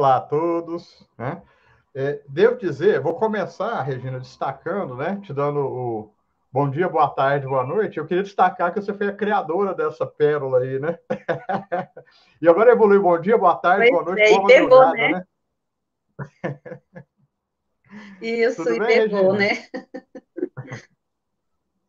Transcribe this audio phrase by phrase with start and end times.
[0.00, 1.06] Olá a todos.
[1.18, 1.42] Né?
[1.94, 5.20] É, devo dizer, vou começar, Regina, destacando, né?
[5.22, 6.14] Te dando o
[6.50, 7.98] bom dia, boa tarde, boa noite.
[7.98, 10.98] Eu queria destacar que você foi a criadora dessa pérola aí, né?
[12.40, 15.08] e agora evolui bom dia, boa tarde, pois boa noite, é, boa pegou, né?
[15.12, 15.26] né?
[18.22, 19.54] Isso, Tudo e bem, pegou, Regina?
[19.54, 19.68] né?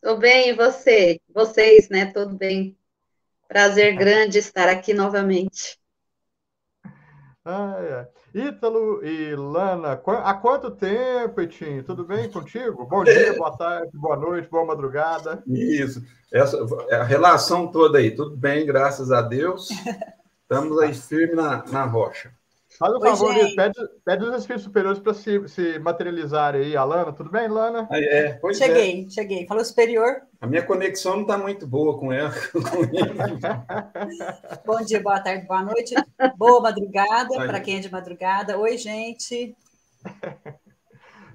[0.03, 1.21] Tudo bem, e você?
[1.33, 2.07] Vocês, né?
[2.07, 2.77] Tudo bem.
[3.47, 5.80] Prazer grande estar aqui novamente.
[7.43, 8.07] Ai.
[8.35, 11.83] Ítalo e Lana, há quanto tempo, Etinho?
[11.83, 12.85] Tudo bem contigo?
[12.85, 15.43] Bom dia, boa tarde, boa noite, boa madrugada.
[15.47, 16.57] Isso, essa
[16.91, 19.69] a relação toda aí, tudo bem, graças a Deus.
[20.43, 22.31] Estamos aí firme na, na rocha.
[22.81, 23.55] Faz um Oi, favor, gente.
[23.55, 26.75] Pede, pede os espíritos superiores para se, se materializarem aí.
[26.75, 27.87] A Lana, tudo bem, Lana?
[27.91, 28.65] Aí, é, pois é.
[28.65, 29.45] Cheguei, cheguei.
[29.45, 30.23] Falou superior.
[30.41, 32.33] A minha conexão não está muito boa com ela.
[32.51, 32.57] com.
[34.65, 35.93] Bom dia, boa tarde, boa noite.
[36.35, 38.57] Boa madrugada para quem é de madrugada.
[38.57, 39.55] Oi, gente.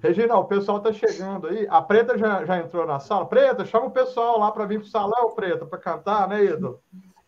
[0.03, 1.65] Regina, o pessoal está chegando aí.
[1.71, 3.25] A Preta já, já entrou na sala.
[3.25, 6.83] Preta, chama o pessoal lá para vir para o salão, Preta, para cantar, né, Ídolo?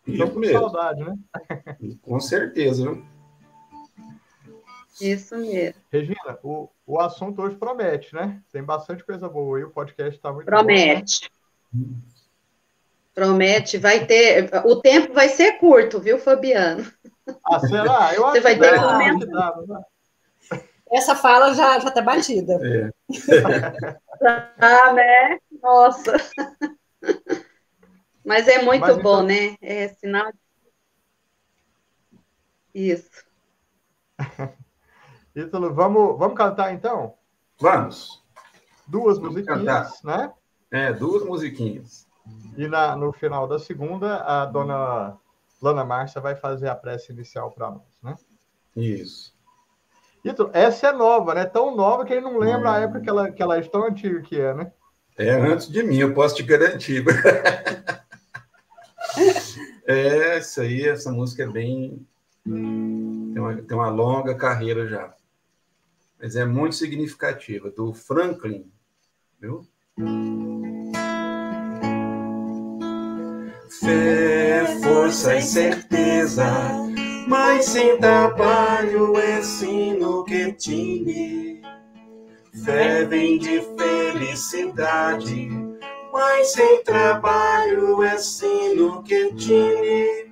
[0.05, 1.15] Estou com mesmo, saudade, né?
[2.01, 2.83] com certeza.
[2.83, 3.18] Viu?
[5.01, 5.81] Isso mesmo.
[5.91, 8.41] Regina, o, o assunto hoje promete, né?
[8.51, 9.63] Tem bastante coisa boa aí.
[9.63, 10.57] O podcast está muito bom, né?
[10.63, 11.31] Promete.
[13.13, 14.49] Promete, vai ter.
[14.65, 16.89] O tempo vai ser curto, viu, Fabiano?
[17.45, 18.13] Ah, será?
[18.13, 19.53] Eu acho Você vai que ter que comentar.
[20.91, 22.53] Essa fala já já está batida.
[22.63, 22.91] É.
[24.21, 25.39] Ah, né?
[25.63, 26.17] Nossa.
[28.25, 29.55] Mas é muito Mas bom, então- né?
[29.61, 30.29] É sinal.
[32.75, 33.23] Isso.
[35.39, 37.13] Ítalo, vamos, vamos cantar então?
[37.59, 38.23] Vamos.
[38.87, 40.31] Duas Vamos musiquinhas, né?
[40.71, 42.07] É, duas musiquinhas.
[42.57, 45.17] E na, no final da segunda, a dona
[45.61, 48.15] Lana Márcia vai fazer a prece inicial para nós, né?
[48.75, 49.33] Isso.
[50.23, 51.45] Ítalo, essa é nova, né?
[51.45, 52.83] Tão nova que ele não lembra a Hum.
[52.83, 54.71] época que ela, que ela é tão antiga que é, né?
[55.17, 57.03] É antes de mim, eu posso te garantir.
[59.85, 62.05] É, essa aí, essa música é bem.
[62.45, 62.53] Tem
[63.39, 65.11] uma, tem uma longa carreira já.
[66.21, 68.69] Mas é muito significativa, do Franklin.
[69.39, 69.65] Viu?
[73.79, 76.45] Fé, força e certeza,
[77.25, 81.61] mas sem trabalho é sino que tinha.
[82.65, 85.49] Fé vem de felicidade,
[86.11, 90.29] mas sem trabalho é sino que tinha.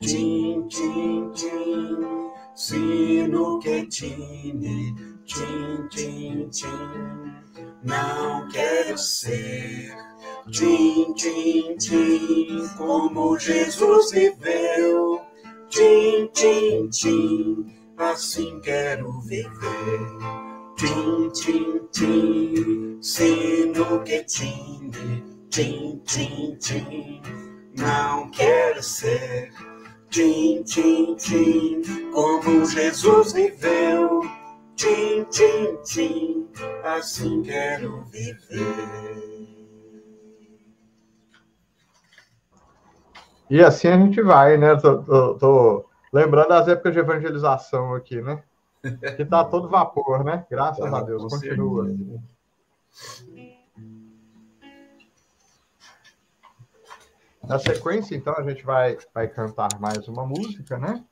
[0.00, 2.21] Tim, tim, tim,
[2.54, 5.12] sino que tinha.
[5.24, 7.34] Tim, tim, tim,
[7.82, 9.96] não quero ser.
[10.50, 15.20] Tim, tim, tim, como Jesus viveu.
[15.70, 19.48] Tim, tim, tim, assim quero viver.
[20.76, 25.22] Tim, tim, tim, sino que tinha.
[25.50, 27.22] Tim, tim, tim,
[27.76, 29.52] não quero ser.
[30.12, 34.20] Tim, tim, tim, como Jesus viveu.
[34.76, 36.48] Tim, tim, tim,
[36.84, 39.46] assim quero viver.
[43.48, 44.76] E assim a gente vai, né?
[44.76, 48.42] Tô, tô- tô lembrando das épocas de evangelização aqui, né?
[49.16, 50.44] Que tá todo vapor, né?
[50.50, 51.86] Graças Tá, a Deus, continua.
[51.86, 52.22] certeza.
[57.46, 61.04] Na sequência, então, a gente vai, vai cantar mais uma música, né?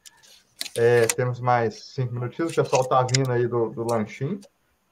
[0.77, 2.53] É, temos mais cinco minutinhos.
[2.53, 4.41] O pessoal tá vindo aí do, do lanchinho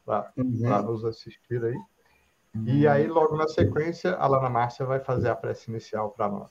[0.04, 0.82] para Uhum.
[0.82, 1.78] nos assistir aí.
[2.66, 6.50] E aí, logo na sequência, a Lana Márcia vai fazer a prece inicial para nós.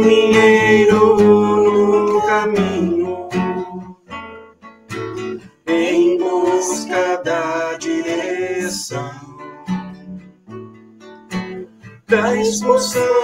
[0.00, 3.28] Caminheiro no caminho,
[5.66, 9.10] em busca da direção,
[12.08, 13.19] da expulsão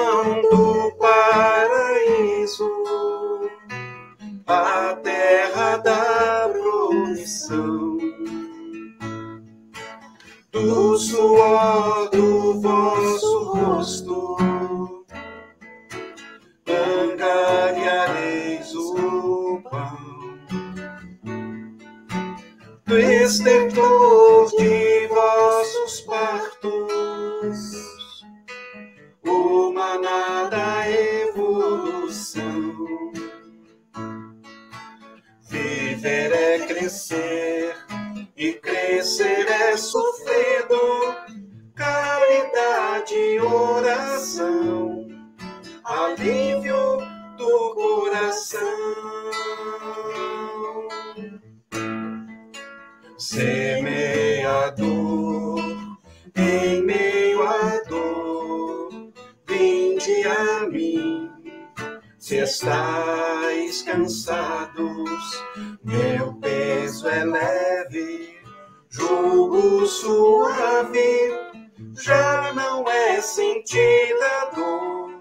[72.02, 75.20] já não é sentida dor.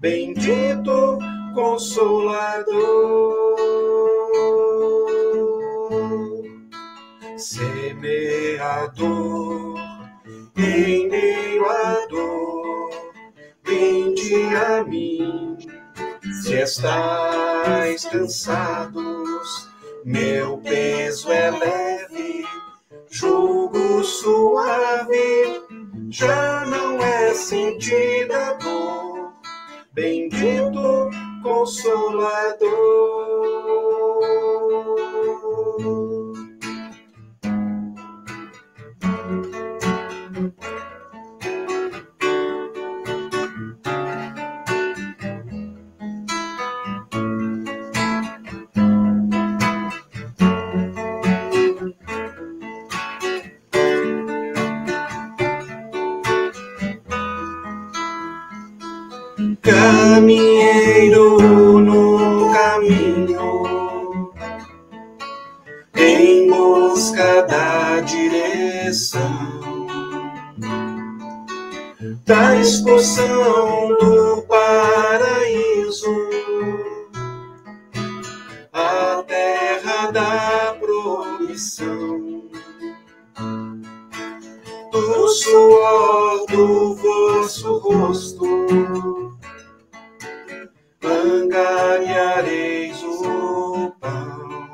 [0.00, 1.18] Bendito
[1.54, 3.36] Consolador
[8.46, 9.74] semeador,
[10.56, 12.90] em meio à dor,
[13.64, 15.56] vinde a mim.
[16.42, 19.68] Se estáis cansados,
[20.04, 22.46] meu peso é leve,
[23.10, 25.62] jugo suave,
[26.10, 29.32] já não é sentida dor.
[29.92, 31.10] Bendito
[31.42, 32.96] Consolador.
[85.28, 88.46] Suor do vosso rosto.
[91.02, 94.70] Angariareis o pão.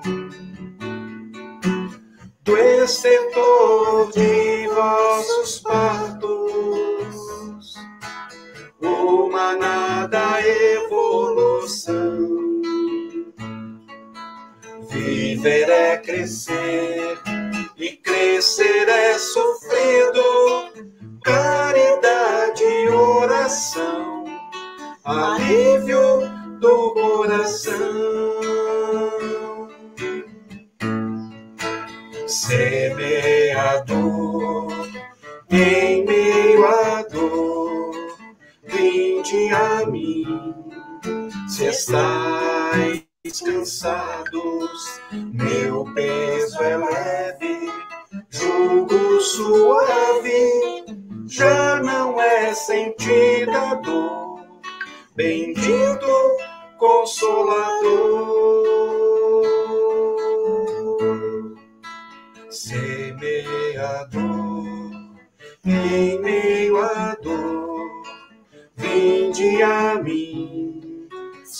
[2.44, 3.61] Do estertor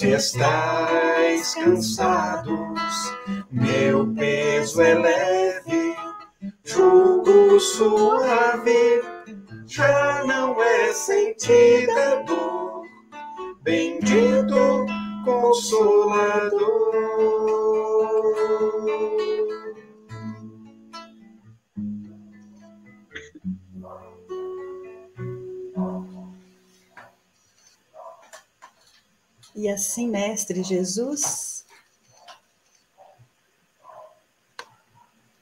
[0.03, 3.15] se estáis cansados,
[3.53, 5.97] meu peso é leve,
[6.65, 9.01] jugo suave,
[9.65, 12.83] já não é sentida dor
[13.63, 14.87] bendito
[15.25, 16.92] Consolador.
[29.73, 31.65] Assim, Mestre Jesus,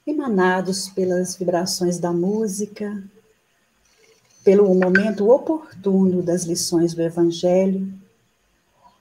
[0.07, 3.03] emanados pelas vibrações da música,
[4.43, 7.93] pelo momento oportuno das lições do Evangelho,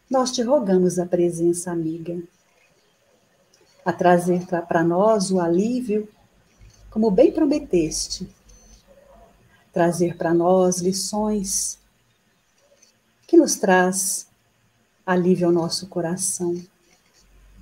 [0.10, 2.22] nós te rogamos a presença amiga,
[3.86, 6.08] a trazer para nós o alívio,
[6.90, 8.28] como bem prometeste,
[9.72, 11.80] trazer para nós lições
[13.28, 14.29] que nos traz
[15.12, 16.56] alívio ao nosso coração,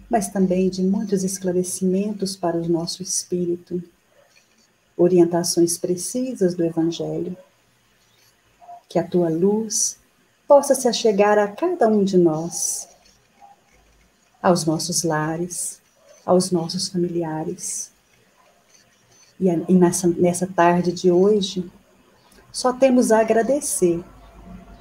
[0.10, 3.82] mas também de muitos esclarecimentos para o nosso espírito,
[4.98, 7.38] orientações precisas do Evangelho.
[8.90, 9.98] Que a tua luz
[10.46, 12.90] possa se achegar a cada um de nós,
[14.44, 15.82] aos nossos lares,
[16.26, 17.92] aos nossos familiares.
[19.40, 21.72] E, nessa, nessa tarde de hoje,
[22.52, 24.04] só temos a agradecer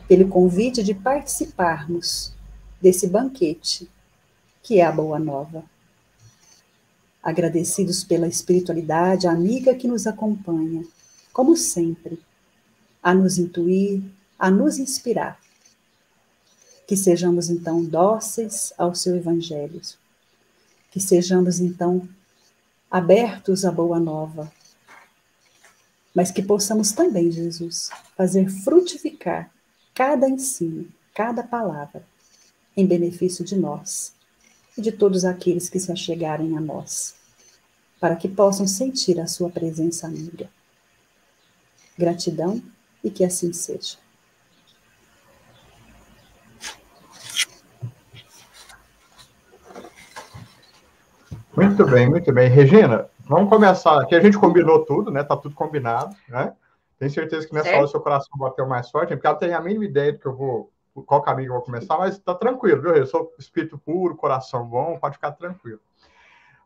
[0.08, 2.35] pelo convite de participarmos
[2.80, 3.88] desse banquete,
[4.62, 5.64] que é a Boa Nova.
[7.22, 10.84] Agradecidos pela espiritualidade amiga que nos acompanha,
[11.32, 12.20] como sempre,
[13.02, 14.02] a nos intuir,
[14.38, 15.40] a nos inspirar.
[16.86, 19.80] Que sejamos então dóceis ao seu evangelho.
[20.90, 22.08] Que sejamos então
[22.90, 24.50] abertos à boa nova.
[26.14, 29.50] Mas que possamos também, Jesus, fazer frutificar
[29.94, 32.04] cada ensino, cada palavra,
[32.76, 34.14] em benefício de nós
[34.76, 37.14] e de todos aqueles que se achegarem a nós,
[37.98, 40.50] para que possam sentir a sua presença amiga.
[41.98, 42.62] Gratidão
[43.02, 43.96] e que assim seja.
[51.56, 52.50] Muito bem, muito bem.
[52.50, 54.02] Regina, vamos começar.
[54.02, 55.24] Aqui a gente combinou tudo, né?
[55.24, 56.52] Tá tudo combinado, né?
[56.98, 57.78] Tenho certeza que nessa certo.
[57.78, 60.36] hora seu coração bateu mais forte, porque ela tem a mínima ideia do que eu
[60.36, 60.70] vou,
[61.04, 62.94] qual caminho eu vou começar, mas tá tranquilo, viu?
[62.94, 65.80] Eu sou espírito puro, coração bom, pode ficar tranquilo.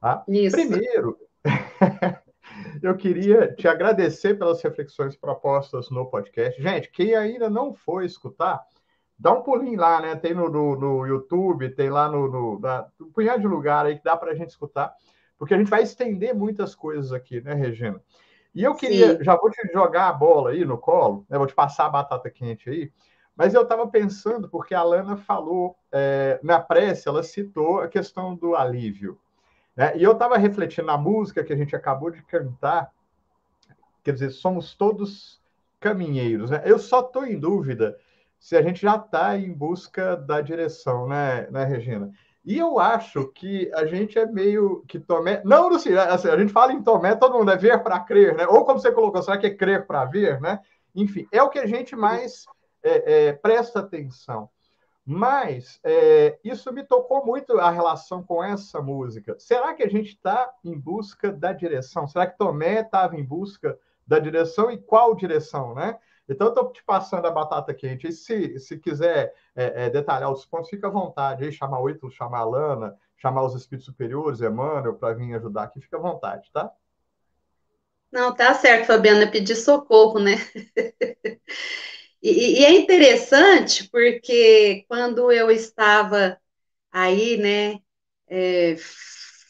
[0.01, 0.25] Tá?
[0.29, 0.57] Isso.
[0.57, 1.19] Primeiro,
[2.83, 6.61] eu queria te agradecer pelas reflexões propostas no podcast.
[6.61, 8.65] Gente, quem ainda não foi escutar,
[9.19, 10.17] dá um pulinho lá, né?
[10.17, 13.97] Tem no, no, no YouTube, tem lá no, no na, um punhado de lugar aí
[13.97, 14.95] que dá para a gente escutar,
[15.39, 18.01] porque a gente vai estender muitas coisas aqui, né, Regina?
[18.55, 19.25] E eu queria, Sim.
[19.25, 21.39] já vou te jogar a bola aí no colo, né?
[21.39, 22.93] Vou te passar a batata quente aí.
[23.41, 28.35] Mas eu estava pensando, porque a Lana falou é, na prece, ela citou a questão
[28.35, 29.19] do alívio.
[29.75, 29.97] Né?
[29.97, 32.93] E eu estava refletindo na música que a gente acabou de cantar,
[34.05, 35.41] quer dizer, somos todos
[35.81, 36.51] caminheiros.
[36.51, 36.61] Né?
[36.67, 37.97] Eu só estou em dúvida
[38.39, 42.13] se a gente já está em busca da direção, né, né, Regina?
[42.45, 45.41] E eu acho que a gente é meio que Tomé.
[45.47, 48.47] Não, assim, assim, a gente fala em Tomé, todo mundo é ver para crer, né?
[48.47, 50.61] Ou como você colocou, será que é crer para ver, né?
[50.95, 52.45] Enfim, é o que a gente mais
[52.83, 54.49] é, é, presta atenção.
[55.05, 59.35] Mas é, isso me tocou muito a relação com essa música.
[59.39, 62.07] Será que a gente está em busca da direção?
[62.07, 65.99] Será que Tomé estava em busca da direção e qual direção, né?
[66.29, 68.07] Então, estou te passando a batata quente.
[68.07, 71.45] E se, se quiser é, é, detalhar os pontos, fica à vontade.
[71.45, 75.65] Aí, chamar o Ítalo, chamar a Lana, chamar os espíritos superiores, Emmanuel, para vir ajudar
[75.65, 76.71] aqui, fica à vontade, tá?
[78.13, 80.37] Não, tá certo, Fabiana, pedir socorro, né?
[82.23, 86.39] e, e, é interessante porque quando eu estava
[86.93, 87.79] aí, né,
[88.29, 88.77] é,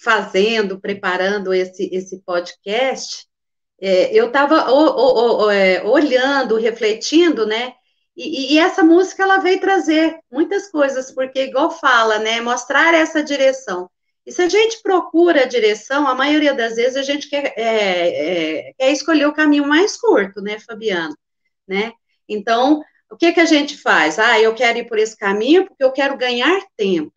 [0.02, 3.26] fazendo, preparando esse, esse podcast,
[3.80, 4.66] é, eu estava
[5.54, 7.74] é, olhando, refletindo, né?
[8.16, 12.40] E, e, essa música ela veio trazer muitas coisas, porque igual fala, né?
[12.40, 13.90] Mostrar essa direção.
[14.26, 18.68] E se a gente procura a direção, a maioria das vezes a gente quer, é,
[18.68, 21.16] é, quer escolher o caminho mais curto, né, Fabiano?
[21.66, 21.92] Né?
[22.30, 24.18] Então, o que que a gente faz?
[24.18, 27.12] Ah, eu quero ir por esse caminho porque eu quero ganhar tempo.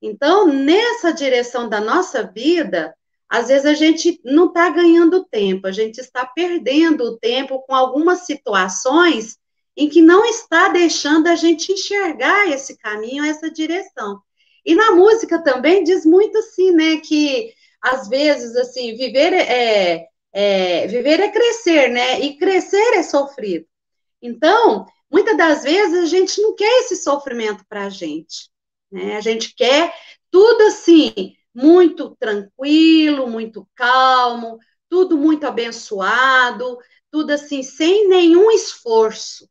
[0.00, 2.94] Então, nessa direção da nossa vida,
[3.28, 7.74] às vezes a gente não está ganhando tempo, a gente está perdendo o tempo com
[7.74, 9.38] algumas situações
[9.74, 14.20] em que não está deixando a gente enxergar esse caminho, essa direção.
[14.66, 20.86] E na música também diz muito assim, né, que às vezes, assim, viver é, é
[20.86, 23.66] viver é crescer, né, e crescer é sofrido.
[24.22, 28.50] Então, muitas das vezes a gente não quer esse sofrimento para a gente,
[28.90, 29.92] né, a gente quer
[30.30, 36.78] tudo assim, muito tranquilo, muito calmo, tudo muito abençoado,
[37.10, 39.48] tudo assim, sem nenhum esforço.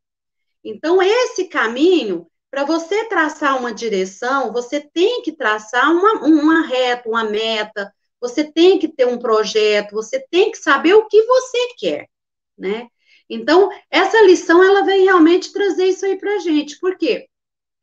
[0.64, 7.08] Então, esse caminho, para você traçar uma direção, você tem que traçar uma, uma reta,
[7.08, 11.74] uma meta, você tem que ter um projeto, você tem que saber o que você
[11.78, 12.08] quer,
[12.56, 12.88] né?
[13.34, 16.78] Então, essa lição, ela vem realmente trazer isso aí para a gente.
[16.78, 17.26] Por quê?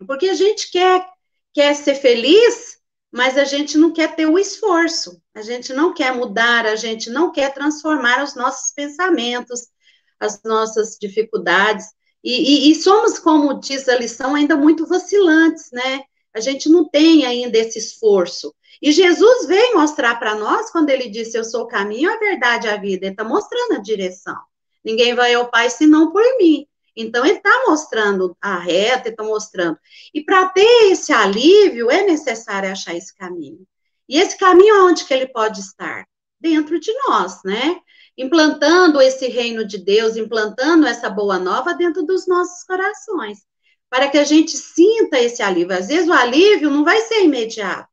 [0.06, 1.04] Porque a gente quer,
[1.52, 2.78] quer ser feliz,
[3.12, 7.10] mas a gente não quer ter o esforço, a gente não quer mudar, a gente
[7.10, 9.62] não quer transformar os nossos pensamentos,
[10.20, 11.88] as nossas dificuldades,
[12.24, 16.04] e, e, e, somos, como diz a lição, ainda muito vacilantes, né?
[16.32, 18.54] A gente não tem ainda esse esforço.
[18.82, 22.68] E Jesus veio mostrar para nós, quando ele disse: Eu sou o caminho, a verdade
[22.68, 23.06] e a vida.
[23.06, 24.38] Ele está mostrando a direção.
[24.84, 26.66] Ninguém vai ao Pai senão por mim.
[26.96, 29.78] Então, ele está mostrando a reta, está mostrando.
[30.14, 33.66] E para ter esse alívio, é necessário achar esse caminho.
[34.08, 36.06] E esse caminho, onde que ele pode estar?
[36.42, 37.80] Dentro de nós, né?
[38.18, 43.40] Implantando esse reino de Deus, implantando essa boa nova dentro dos nossos corações,
[43.90, 45.78] para que a gente sinta esse alívio.
[45.78, 47.88] Às vezes, o alívio não vai ser imediato,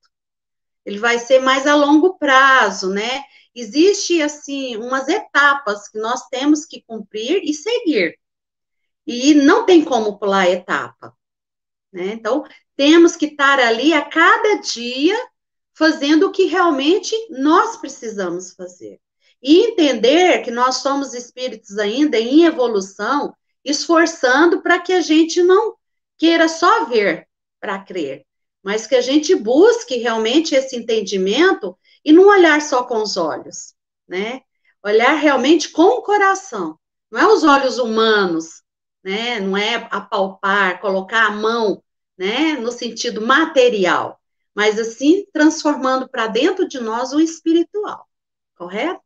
[0.84, 3.22] ele vai ser mais a longo prazo, né?
[3.56, 8.18] Existe assim umas etapas que nós temos que cumprir e seguir.
[9.06, 11.16] E não tem como pular a etapa.
[11.92, 12.12] Né?
[12.12, 12.44] Então,
[12.76, 15.16] temos que estar ali a cada dia
[15.74, 19.00] fazendo o que realmente nós precisamos fazer.
[19.42, 23.34] E entender que nós somos espíritos ainda em evolução,
[23.64, 25.74] esforçando para que a gente não
[26.18, 27.28] queira só ver
[27.60, 28.24] para crer,
[28.62, 33.74] mas que a gente busque realmente esse entendimento e não olhar só com os olhos,
[34.06, 34.42] né?
[34.82, 36.78] Olhar realmente com o coração.
[37.10, 38.62] Não é os olhos humanos,
[39.02, 39.40] né?
[39.40, 41.82] Não é apalpar, colocar a mão,
[42.16, 44.20] né, no sentido material,
[44.54, 48.06] mas assim transformando para dentro de nós o espiritual.
[48.56, 49.02] Correto?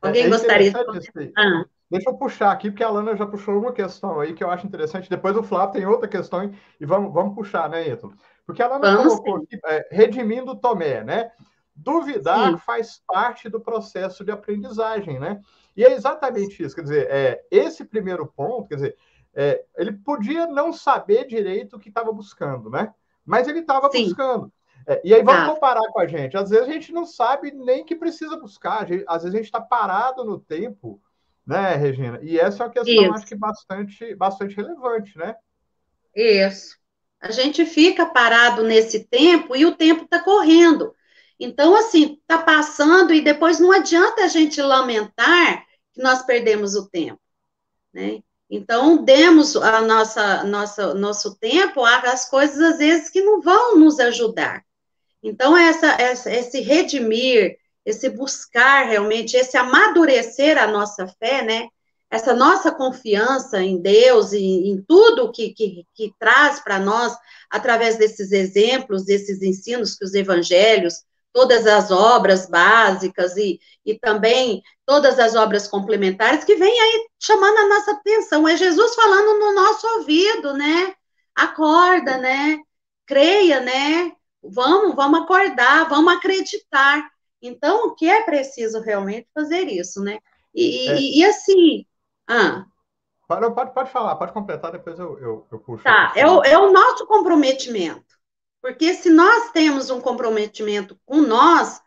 [0.00, 1.64] Alguém é, é gostaria de ah.
[1.90, 4.66] Deixa eu puxar aqui, porque a Lana já puxou uma questão aí que eu acho
[4.66, 5.08] interessante.
[5.08, 8.12] Depois o Flávio tem outra questão e vamos, vamos puxar, né, Ítalo?
[8.44, 11.30] Porque a Lana vamos colocou aqui, é, redimindo Tomé, né?
[11.76, 12.58] Duvidar sim.
[12.58, 15.40] faz parte do processo de aprendizagem, né?
[15.76, 18.96] E é exatamente isso, quer dizer, é, esse primeiro ponto, quer dizer,
[19.34, 22.94] é, ele podia não saber direito o que estava buscando, né?
[23.24, 24.50] Mas ele estava buscando.
[24.86, 25.54] É, e aí vamos ah.
[25.54, 26.36] comparar com a gente.
[26.36, 28.86] Às vezes a gente não sabe nem que precisa buscar.
[28.86, 31.00] Gente, às vezes a gente está parado no tempo,
[31.46, 32.18] né, Regina?
[32.22, 33.14] E essa é uma questão, Isso.
[33.14, 35.36] acho que bastante, bastante relevante, né?
[36.14, 36.78] Isso.
[37.20, 40.94] A gente fica parado nesse tempo e o tempo está correndo.
[41.38, 46.88] Então, assim, está passando e depois não adianta a gente lamentar que nós perdemos o
[46.88, 47.20] tempo,
[47.92, 48.20] né?
[48.48, 53.98] Então, demos a nossa, nossa, nosso tempo às coisas, às vezes, que não vão nos
[53.98, 54.64] ajudar.
[55.22, 61.68] Então, essa, essa, esse redimir, esse buscar realmente, esse amadurecer a nossa fé, né?
[62.08, 67.16] Essa nossa confiança em Deus e em tudo que, que, que traz para nós,
[67.50, 71.04] através desses exemplos, desses ensinos que os evangelhos
[71.36, 77.58] todas as obras básicas e, e também todas as obras complementares que vêm aí chamando
[77.58, 78.48] a nossa atenção.
[78.48, 80.94] É Jesus falando no nosso ouvido, né?
[81.34, 82.58] Acorda, né?
[83.04, 84.12] Creia, né?
[84.42, 87.06] Vamos, vamos acordar, vamos acreditar.
[87.42, 90.18] Então, o que é preciso realmente fazer isso, né?
[90.54, 90.98] E, é.
[90.98, 91.84] e, e assim.
[92.26, 92.64] Ah.
[93.28, 95.84] Pode, pode, pode falar, pode completar, depois eu, eu, eu puxo.
[95.84, 98.15] Tá, é o, é o nosso comprometimento.
[98.60, 101.80] Porque se nós temos um comprometimento com nós,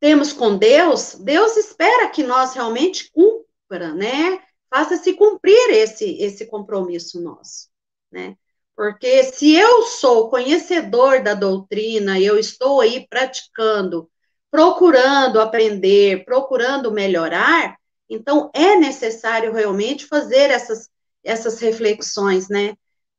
[0.00, 4.42] temos com Deus, Deus espera que nós realmente cumpra, né?
[4.68, 7.68] Faça-se cumprir esse, esse compromisso nosso,
[8.10, 8.36] né?
[8.76, 14.10] Porque se eu sou conhecedor da doutrina, eu estou aí praticando,
[14.50, 17.76] procurando aprender, procurando melhorar,
[18.08, 20.88] então é necessário realmente fazer essas,
[21.22, 22.74] essas reflexões, né?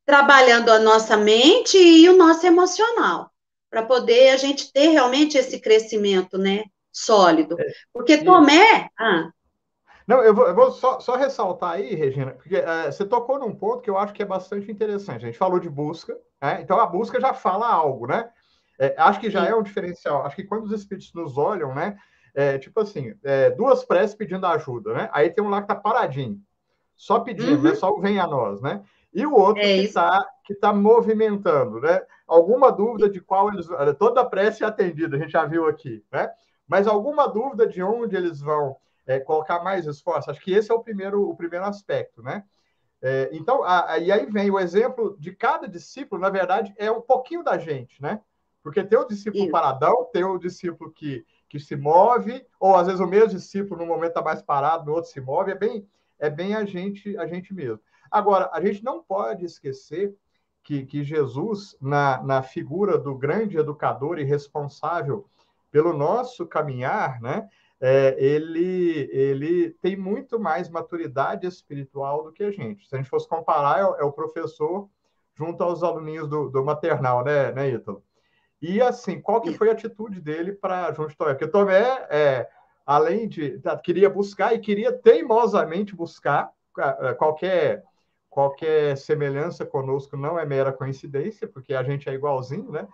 [0.05, 3.31] Trabalhando a nossa mente e o nosso emocional,
[3.69, 7.59] para poder a gente ter realmente esse crescimento, né, sólido.
[7.59, 8.89] É, porque Tomé...
[8.99, 9.29] Ah.
[10.07, 13.55] Não, eu vou, eu vou só, só, ressaltar aí, Regina, porque é, você tocou num
[13.55, 15.23] ponto que eu acho que é bastante interessante.
[15.23, 16.61] A gente falou de busca, né?
[16.61, 18.29] então a busca já fala algo, né?
[18.77, 19.51] É, acho que já Sim.
[19.51, 20.23] é um diferencial.
[20.23, 21.97] Acho que quando os espíritos nos olham, né?
[22.35, 25.09] É, tipo assim, é, duas preces pedindo ajuda, né?
[25.13, 26.37] Aí tem um lá que tá paradinho,
[26.93, 27.63] só pedindo, uhum.
[27.63, 27.75] né?
[27.75, 28.83] Só vem a nós, né?
[29.15, 32.01] E o outro é que está que tá movimentando, né?
[32.28, 33.67] Alguma dúvida de qual eles.
[33.97, 36.30] Toda a prece é atendida, a gente já viu aqui, né?
[36.67, 38.75] Mas alguma dúvida de onde eles vão
[39.08, 40.30] é, colocar mais esforço?
[40.30, 42.43] Acho que esse é o primeiro, o primeiro aspecto, né?
[43.01, 46.91] É, então, a, a, e aí vem o exemplo de cada discípulo, na verdade, é
[46.91, 48.19] um pouquinho da gente, né?
[48.63, 49.51] Porque tem o discípulo Isso.
[49.51, 53.86] paradão, tem o discípulo que, que se move, ou às vezes o mesmo discípulo no
[53.86, 57.28] momento está mais parado, no outro se move, é bem, é bem a gente, a
[57.28, 57.80] gente mesmo.
[58.15, 60.15] Agora, a gente não pode esquecer
[60.63, 65.28] que, que Jesus, na, na figura do grande educador e responsável
[65.69, 72.51] pelo nosso caminhar, né, é, ele, ele tem muito mais maturidade espiritual do que a
[72.51, 72.88] gente.
[72.88, 74.88] Se a gente fosse comparar, é, é o professor
[75.38, 78.01] junto aos aluninhos do, do maternal, né, né, Ítalo?
[78.62, 81.34] E assim, qual que foi a atitude dele para junto Tomé?
[81.34, 82.47] Porque Tomé, é,
[82.86, 87.84] além de queria buscar e queria teimosamente buscar é, qualquer
[88.36, 92.86] qualquer semelhança conosco não é mera coincidência, porque a gente é igualzinho, né?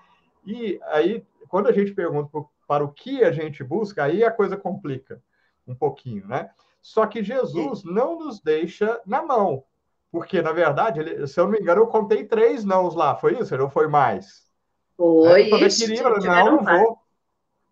[0.46, 2.30] E aí, quando a gente pergunta
[2.68, 5.20] para o que a gente busca, aí a coisa complica
[5.68, 6.52] um pouquinho, né?
[6.80, 9.64] Só que Jesus não nos deixa na mão,
[10.12, 13.40] porque, na verdade, ele, se eu não me engano, eu contei três nãos lá, foi
[13.40, 13.60] isso?
[13.60, 14.48] Ou foi mais?
[14.96, 15.88] Foi, é, isso.
[15.88, 17.00] Queria, não, não vou.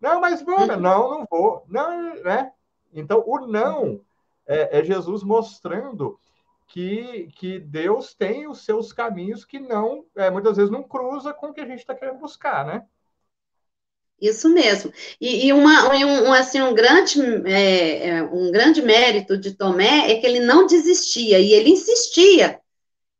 [0.00, 0.80] Não, mas vamos, uhum.
[0.80, 1.64] não, não vou.
[1.68, 2.50] Não, né?
[2.92, 4.00] Então, o não
[4.44, 6.18] é, é Jesus mostrando
[6.70, 11.48] que, que Deus tem os seus caminhos que não, é, muitas vezes, não cruza com
[11.48, 12.84] o que a gente está querendo buscar, né?
[14.20, 14.92] Isso mesmo.
[15.20, 20.20] E, e uma, um, assim, um, grande, é, é, um grande mérito de Tomé é
[20.20, 22.60] que ele não desistia e ele insistia.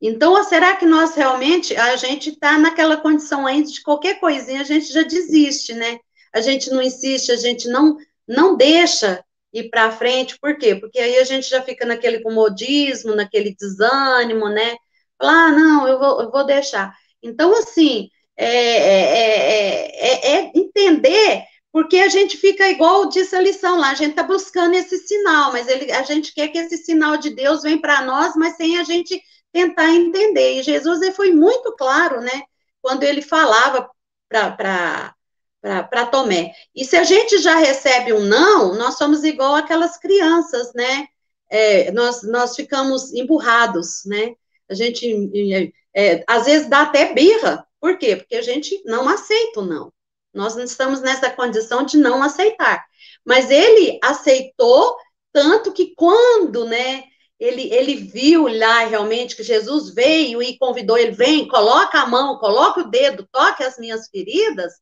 [0.01, 4.65] Então, será que nós realmente, a gente está naquela condição ainda de qualquer coisinha, a
[4.65, 5.99] gente já desiste, né?
[6.33, 7.97] A gente não insiste, a gente não,
[8.29, 10.75] não deixa ir para frente, por quê?
[10.77, 14.77] Porque aí a gente já fica naquele comodismo, naquele desânimo, né?
[15.19, 16.95] Falar, ah, não, eu vou, eu vou deixar.
[17.23, 23.91] Então, assim, é, é, é, entender, porque a gente fica igual disse a lição lá,
[23.91, 27.31] a gente está buscando esse sinal, mas ele, a gente quer que esse sinal de
[27.35, 29.21] Deus venha para nós, mas sem a gente
[29.53, 30.61] tentar entender.
[30.61, 32.43] E Jesus ele foi muito claro, né?
[32.83, 33.91] Quando ele falava
[34.29, 35.15] para
[35.61, 36.53] para Tomé.
[36.75, 41.07] E se a gente já recebe um não, nós somos igual aquelas crianças, né?
[41.51, 44.35] É, nós, nós ficamos emburrados, né?
[44.69, 47.67] A gente, é, às vezes, dá até birra.
[47.81, 48.17] Por quê?
[48.17, 49.93] Porque a gente não aceita o não.
[50.33, 52.85] Nós não estamos nessa condição de não aceitar.
[53.25, 54.97] Mas ele aceitou
[55.33, 57.05] tanto que quando, né,
[57.39, 62.39] ele, ele viu lá realmente que Jesus veio e convidou ele, vem, coloca a mão,
[62.39, 64.75] coloca o dedo, toque as minhas feridas,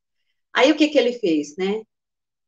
[0.58, 1.82] Aí o que que ele fez, né?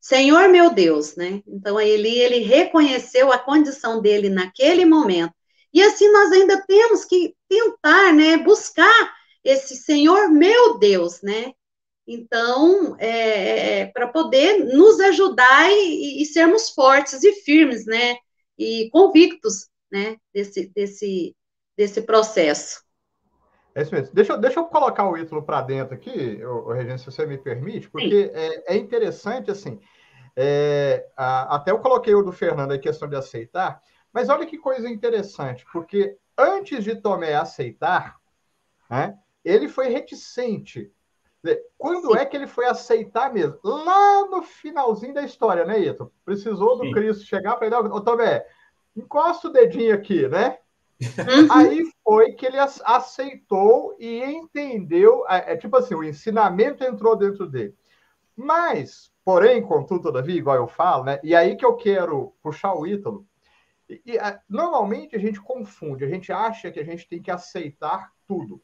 [0.01, 1.43] Senhor meu Deus, né?
[1.47, 5.33] Então aí ele, ele reconheceu a condição dele naquele momento.
[5.73, 11.53] E assim nós ainda temos que tentar, né, buscar esse Senhor meu Deus, né?
[12.05, 18.17] Então, é, é, é para poder nos ajudar e, e, sermos fortes e firmes, né?
[18.59, 20.17] E convictos, né?
[20.35, 21.37] Desse, desse,
[21.77, 22.83] desse processo.
[23.75, 24.15] É isso mesmo.
[24.15, 27.89] Deixa, deixa eu colocar o Ítalo para dentro aqui, o, Regina, se você me permite,
[27.89, 29.81] porque é, é, interessante, assim,
[30.37, 33.81] é, a, até eu coloquei o do Fernando, a questão de aceitar,
[34.13, 38.17] mas olha que coisa interessante, porque antes de Tomé aceitar,
[38.89, 40.93] né, ele foi reticente.
[41.79, 42.19] Quando Sim.
[42.19, 43.59] é que ele foi aceitar mesmo?
[43.65, 46.13] Lá no finalzinho da história, né, Ito?
[46.23, 46.93] Precisou do Sim.
[46.93, 48.45] Cristo chegar para ele, ô Tomé,
[48.95, 50.59] encosta o dedinho aqui, né?
[51.01, 51.51] Uhum.
[51.51, 57.47] Aí foi que ele aceitou e entendeu, é, é, tipo assim, o ensinamento entrou dentro
[57.49, 57.73] dele.
[58.35, 61.21] Mas, porém, contudo, todavia, igual eu falo, né?
[61.23, 63.25] E aí que eu quero puxar o Ítalo.
[63.89, 64.19] E, e,
[64.49, 68.61] normalmente a gente confunde, a gente acha que a gente tem que aceitar tudo.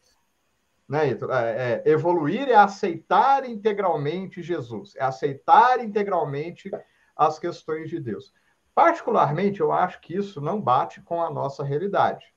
[0.88, 1.32] Né, Ítalo?
[1.32, 6.68] É, é, evoluir é aceitar integralmente Jesus, é aceitar integralmente
[7.14, 8.34] as questões de Deus.
[8.74, 12.34] Particularmente, eu acho que isso não bate com a nossa realidade.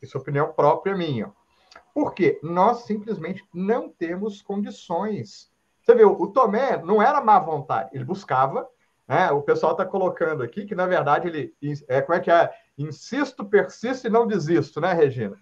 [0.00, 1.32] Isso é opinião própria minha.
[1.94, 5.50] Porque nós simplesmente não temos condições.
[5.82, 8.68] Você viu, o Tomé não era má vontade, ele buscava.
[9.08, 9.30] Né?
[9.30, 11.54] O pessoal está colocando aqui que, na verdade, ele.
[11.88, 12.50] É, como é que é?
[12.76, 15.36] Insisto, persisto e não desisto, né, Regina?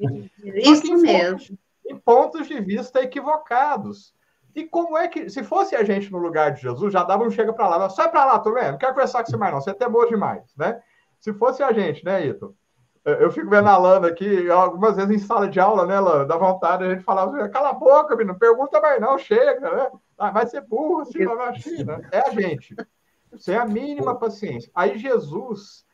[0.44, 1.30] Isso em mesmo.
[1.30, 1.52] Pontos,
[1.86, 4.14] em pontos de vista equivocados.
[4.54, 7.30] E como é que, se fosse a gente no lugar de Jesus, já dava um
[7.30, 9.70] chega para lá, sai para lá, Tomé, não quero conversar com você mais, não, você
[9.70, 10.80] é até boa demais, né?
[11.18, 12.54] Se fosse a gente, né, Ito?
[13.04, 16.24] Eu fico vendo a Lana aqui, algumas vezes em sala de aula, né, Lana?
[16.24, 19.90] Dá vontade a gente falar, assim, cala a boca, menino, pergunta mais não, chega, né?
[20.16, 22.08] Ah, vai ser burro, assim, vai assim, né?
[22.10, 22.74] É a gente.
[23.36, 24.70] Sem a mínima paciência.
[24.74, 25.84] Aí Jesus,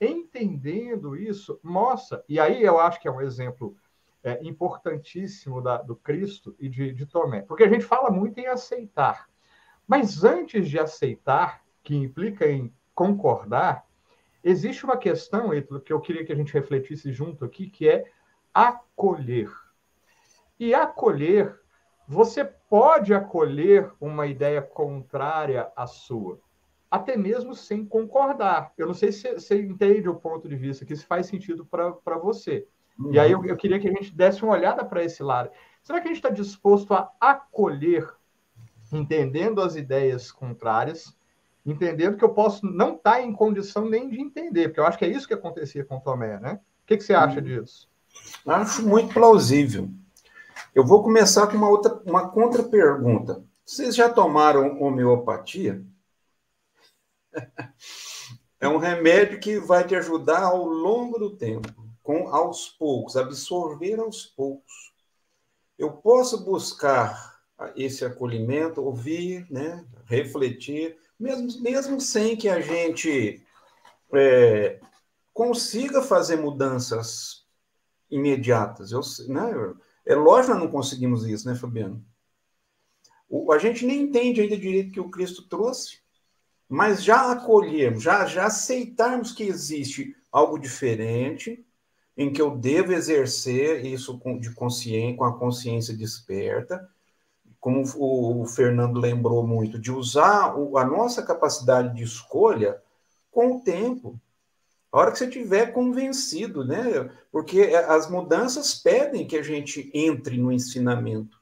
[0.00, 3.76] entendendo isso, mostra, e aí eu acho que é um exemplo
[4.22, 8.46] é, importantíssimo da, do Cristo e de, de Tomé, porque a gente fala muito em
[8.46, 9.28] aceitar,
[9.86, 13.84] mas antes de aceitar, que implica em concordar,
[14.44, 18.04] existe uma questão, Ítalo, que eu queria que a gente refletisse junto aqui, que é
[18.52, 19.50] acolher.
[20.60, 21.58] E acolher,
[22.06, 26.38] você pode acolher uma ideia contrária à sua,
[26.90, 28.72] até mesmo sem concordar.
[28.76, 32.18] Eu não sei se você entende o ponto de vista, que isso faz sentido para
[32.18, 32.68] você.
[32.98, 33.12] Uhum.
[33.12, 35.50] E aí eu, eu, queria que a gente desse uma olhada para esse lado.
[35.82, 38.08] Será que a gente está disposto a acolher,
[38.92, 41.16] entendendo as ideias contrárias,
[41.64, 44.98] entendendo que eu posso não estar tá em condição nem de entender, porque eu acho
[44.98, 46.60] que é isso que acontecia com Tomé, né?
[46.82, 47.44] O que, que você acha uhum.
[47.44, 47.88] disso?
[48.46, 49.88] Acho muito plausível.
[50.74, 53.44] Eu vou começar com uma outra, uma contra-pergunta.
[53.64, 55.84] Vocês já tomaram homeopatia?
[58.60, 61.68] É um remédio que vai te ajudar ao longo do tempo
[62.02, 64.94] com aos poucos, absorver aos poucos.
[65.76, 67.42] Eu posso buscar
[67.76, 73.42] esse acolhimento, ouvir, né, refletir, mesmo, mesmo sem que a gente
[74.12, 74.80] é,
[75.32, 77.46] consiga fazer mudanças
[78.10, 78.92] imediatas.
[78.92, 79.52] Eu, né,
[80.06, 82.04] é lógico que nós não conseguimos isso, né, Fabiano?
[83.28, 85.98] O, a gente nem entende ainda direito que o Cristo trouxe,
[86.68, 91.64] mas já acolhermos, já, já aceitarmos que existe algo diferente,
[92.16, 96.88] em que eu devo exercer isso com, de consciência, com a consciência desperta,
[97.64, 102.78] como o Fernando lembrou muito, de usar a nossa capacidade de escolha
[103.30, 104.20] com o tempo.
[104.92, 107.10] A hora que você estiver convencido, né?
[107.32, 111.40] Porque as mudanças pedem que a gente entre no ensinamento.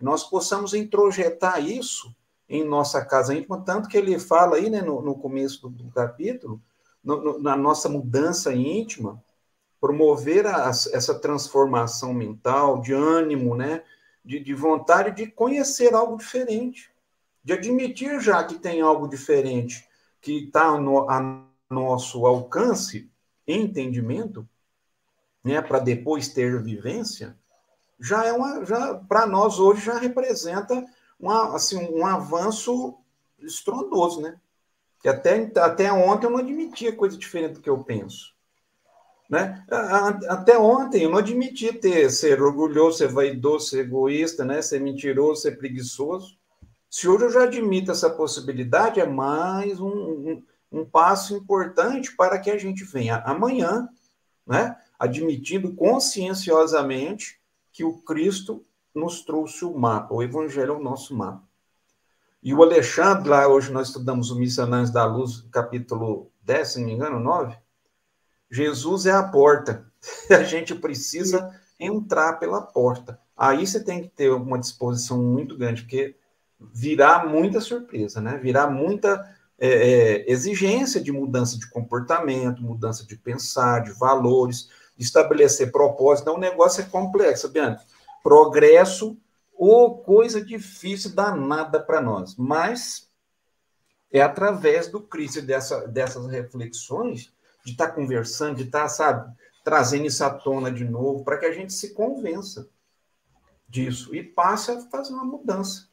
[0.00, 2.14] Nós possamos introjetar isso
[2.48, 5.90] em nossa casa íntima, tanto que ele fala aí, né, no, no começo do, do
[5.90, 6.62] capítulo,
[7.02, 9.20] no, no, na nossa mudança íntima,
[9.80, 13.82] promover a, essa transformação mental, de ânimo, né,
[14.26, 16.90] de, de vontade de conhecer algo diferente,
[17.44, 19.88] de admitir já que tem algo diferente,
[20.20, 23.08] que está no, a nosso alcance,
[23.46, 24.46] entendimento,
[25.44, 27.38] né, para depois ter vivência,
[28.00, 30.84] já é uma, já para nós hoje já representa
[31.18, 32.98] uma, assim, um avanço
[33.38, 34.38] estrondoso, né?
[35.00, 38.35] Que até, até ontem eu não admitia coisa diferente do que eu penso.
[39.28, 39.64] Né?
[40.28, 44.62] Até ontem eu não admitia ter, ser orgulhoso, ser vaidoso, ser egoísta, né?
[44.62, 46.36] ser mentiroso, ser preguiçoso.
[46.88, 52.38] Se hoje eu já admito essa possibilidade, é mais um, um, um passo importante para
[52.38, 53.88] que a gente venha amanhã,
[54.46, 54.76] né?
[54.98, 57.38] admitindo conscienciosamente
[57.72, 61.44] que o Cristo nos trouxe o mapa, o Evangelho é o nosso mapa.
[62.42, 66.86] E o Alexandre, lá hoje nós estudamos o Missionários da Luz, capítulo 10, se não
[66.86, 67.56] me engano, 9.
[68.50, 69.86] Jesus é a porta.
[70.30, 73.20] A gente precisa entrar pela porta.
[73.36, 76.16] Aí você tem que ter uma disposição muito grande, porque
[76.58, 78.38] virá muita surpresa, né?
[78.38, 85.04] Virá muita é, é, exigência de mudança de comportamento, mudança de pensar, de valores, de
[85.04, 86.22] estabelecer propósito.
[86.24, 87.82] Então, o negócio é complexo, Bianca
[88.26, 89.16] progresso
[89.54, 92.34] ou coisa difícil danada para nós.
[92.34, 93.08] Mas
[94.10, 97.32] é através do Cristo dessa, dessas reflexões,
[97.66, 101.36] de estar tá conversando, de estar, tá, sabe, trazendo isso à tona de novo, para
[101.36, 102.70] que a gente se convença
[103.68, 105.88] disso e passe a fazer uma mudança,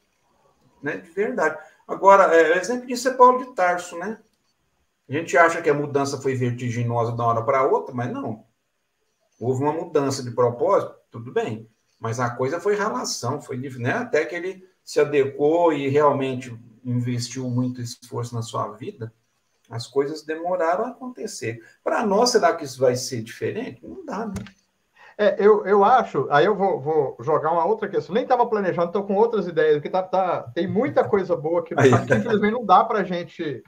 [0.80, 1.58] né, de verdade.
[1.86, 4.20] Agora, é, o exemplo disso é Paulo de Tarso, né?
[5.08, 8.46] A gente acha que a mudança foi vertiginosa de uma hora para outra, mas não.
[9.38, 11.68] Houve uma mudança de propósito, tudo bem.
[11.98, 13.94] Mas a coisa foi relação, foi né?
[13.94, 19.12] até que ele se adequou e realmente investiu muito esforço na sua vida,
[19.74, 21.60] as coisas demoraram a acontecer.
[21.82, 23.84] Para nós, será que isso vai ser diferente?
[23.84, 24.34] Não dá, né?
[25.18, 28.14] É, eu, eu acho, aí eu vou, vou jogar uma outra questão.
[28.14, 31.74] Nem estava planejando, estou com outras ideias, porque tá, tá, tem muita coisa boa aqui,
[31.76, 33.62] aí, que infelizmente não dá para a gente.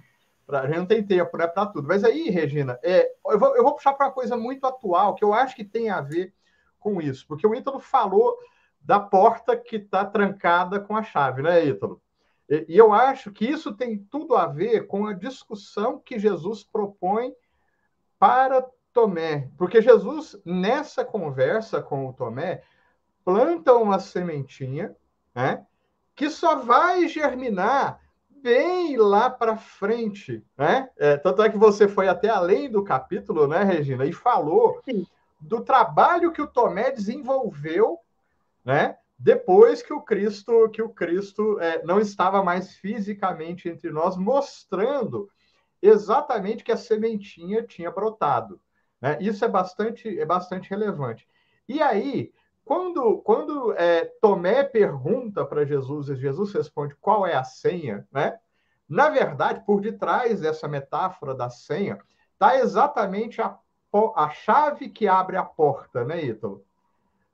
[0.47, 1.89] Pra, a gente não tem tempo né, para tudo.
[1.89, 5.25] Mas aí, Regina, é, eu, vou, eu vou puxar para uma coisa muito atual, que
[5.25, 6.33] eu acho que tem a ver
[6.79, 8.37] com isso, porque o Ítalo falou
[8.81, 12.01] da porta que está trancada com a chave, né, Ítalo?
[12.49, 17.33] E, eu acho que isso tem tudo a ver com a discussão que Jesus propõe
[18.19, 22.63] para Tomé, porque Jesus, nessa conversa com o Tomé,
[23.25, 24.97] planta uma sementinha,
[25.35, 25.67] né,
[26.15, 30.89] que só vai germinar bem lá para frente, né?
[30.97, 35.07] É, tanto é que você foi até além do capítulo, né, Regina, e falou Sim
[35.41, 37.99] do trabalho que o Tomé desenvolveu,
[38.65, 38.97] né?
[39.19, 45.31] Depois que o Cristo, que o Cristo é, não estava mais fisicamente entre nós, mostrando
[45.81, 48.61] exatamente que a sementinha tinha brotado.
[49.01, 49.19] Né?
[49.21, 51.27] Isso é bastante, é bastante relevante.
[51.69, 52.33] E aí,
[52.65, 58.39] quando, quando é, Tomé pergunta para Jesus e Jesus responde qual é a senha, né?
[58.89, 61.99] Na verdade, por detrás dessa metáfora da senha,
[62.35, 63.59] está exatamente a
[64.15, 66.66] a chave que abre a porta, né, Ítalo?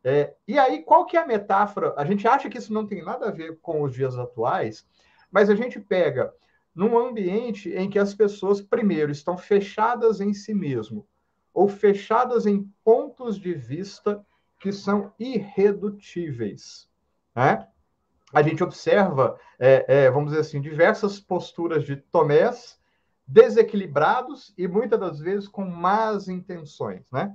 [0.05, 1.95] É, e aí, qual que é a metáfora?
[1.97, 4.87] A gente acha que isso não tem nada a ver com os dias atuais,
[5.31, 6.33] mas a gente pega
[6.75, 11.07] num ambiente em que as pessoas, primeiro, estão fechadas em si mesmo,
[11.53, 14.25] ou fechadas em pontos de vista
[14.59, 16.89] que são irredutíveis.
[17.35, 17.67] Né?
[18.33, 22.81] A gente observa, é, é, vamos dizer assim, diversas posturas de Tomés
[23.27, 27.35] desequilibrados e muitas das vezes com más intenções, né?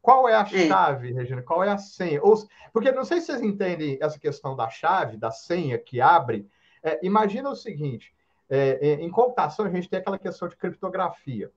[0.00, 1.42] Qual é a chave, Regina?
[1.42, 2.22] Qual é a senha?
[2.22, 2.36] Ou,
[2.72, 6.48] porque não sei se vocês entendem essa questão da chave, da senha que abre.
[6.82, 8.14] É, imagina o seguinte:
[8.48, 11.50] é, é em computação a gente tem aquela questão de criptografia,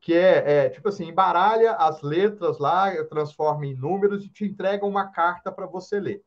[0.00, 4.84] que é, é, tipo assim, embaralha as letras lá, transforma em números e te entrega
[4.84, 6.22] uma carta para você ler,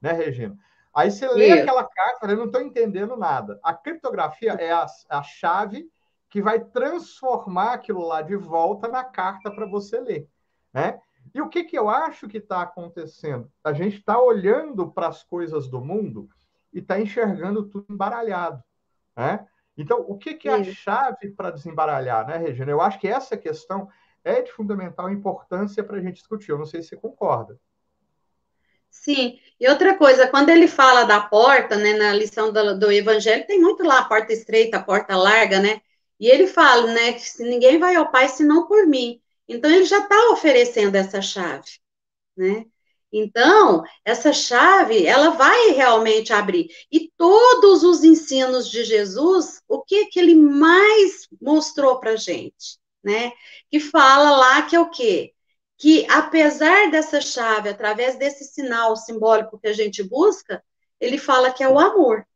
[0.00, 0.56] né, Regina?
[0.94, 1.62] Aí você lê Isso.
[1.62, 3.60] aquela carta, eu não estou entendendo nada.
[3.62, 5.90] A criptografia é a, a chave
[6.30, 10.26] que vai transformar aquilo lá de volta na carta para você ler.
[10.76, 11.00] Né?
[11.34, 13.50] E o que, que eu acho que está acontecendo?
[13.64, 16.28] A gente está olhando para as coisas do mundo
[16.70, 18.62] e está enxergando tudo embaralhado.
[19.16, 19.46] Né?
[19.74, 22.70] Então, o que, que é a chave para desembaralhar, né, Regina?
[22.70, 23.88] Eu acho que essa questão
[24.22, 26.50] é de fundamental importância para a gente discutir.
[26.50, 27.58] Eu não sei se você concorda.
[28.90, 33.46] Sim, E outra coisa, quando ele fala da porta, né, na lição do, do Evangelho,
[33.46, 35.80] tem muito lá a porta estreita, a porta larga, né?
[36.20, 39.22] E ele fala, né, que se ninguém vai ao Pai senão por mim.
[39.48, 41.70] Então ele já está oferecendo essa chave,
[42.36, 42.64] né?
[43.12, 46.68] Então, essa chave, ela vai realmente abrir.
[46.90, 53.32] E todos os ensinos de Jesus, o que que ele mais mostrou para gente, né?
[53.70, 55.32] Que fala lá que é o quê?
[55.78, 60.62] Que apesar dessa chave, através desse sinal simbólico que a gente busca,
[61.00, 62.26] ele fala que é o amor,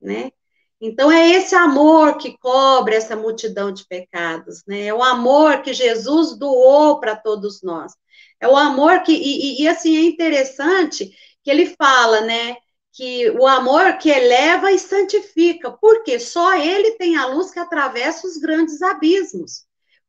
[0.00, 0.32] né?
[0.80, 4.86] Então, é esse amor que cobre essa multidão de pecados, né?
[4.86, 7.92] É o amor que Jesus doou para todos nós.
[8.40, 11.12] É o amor que, e, e, assim, é interessante
[11.44, 12.56] que ele fala, né?
[12.92, 18.26] Que o amor que eleva e santifica, porque só ele tem a luz que atravessa
[18.26, 19.58] os grandes abismos.
[19.60, 19.64] O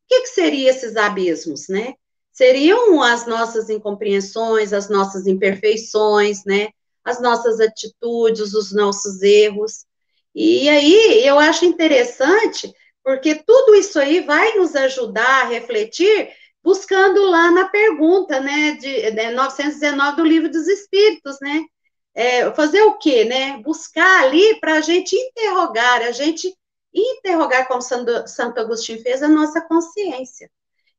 [0.08, 1.94] que, que seriam esses abismos, né?
[2.32, 6.70] Seriam as nossas incompreensões, as nossas imperfeições, né?
[7.04, 9.84] As nossas atitudes, os nossos erros.
[10.34, 12.72] E aí eu acho interessante,
[13.04, 16.30] porque tudo isso aí vai nos ajudar a refletir,
[16.62, 21.64] buscando lá na pergunta, né, de, de 919 do Livro dos Espíritos, né?
[22.14, 23.58] É, fazer o quê, né?
[23.62, 26.54] Buscar ali para a gente interrogar, a gente
[26.94, 30.50] interrogar, como Santo, Santo Agostinho fez, a nossa consciência.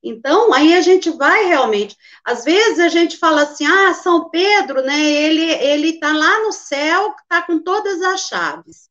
[0.03, 1.95] Então, aí a gente vai realmente.
[2.25, 4.99] Às vezes a gente fala assim, ah, São Pedro, né?
[4.99, 8.89] Ele ele está lá no céu, está com todas as chaves.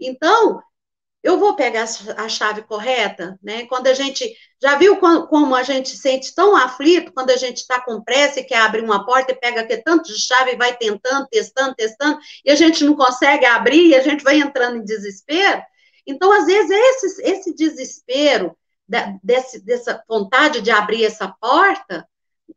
[0.00, 0.62] Então,
[1.22, 1.84] eu vou pegar
[2.16, 3.66] a chave correta, né?
[3.66, 7.80] Quando a gente já viu como a gente sente tão aflito quando a gente está
[7.80, 10.74] com pressa e quer abrir uma porta e pega aquele tanto de chave e vai
[10.76, 14.84] tentando, testando, testando, e a gente não consegue abrir e a gente vai entrando em
[14.84, 15.62] desespero.
[16.06, 18.56] Então, às vezes, esse, esse desespero,
[19.22, 22.08] desse, dessa vontade de abrir essa porta,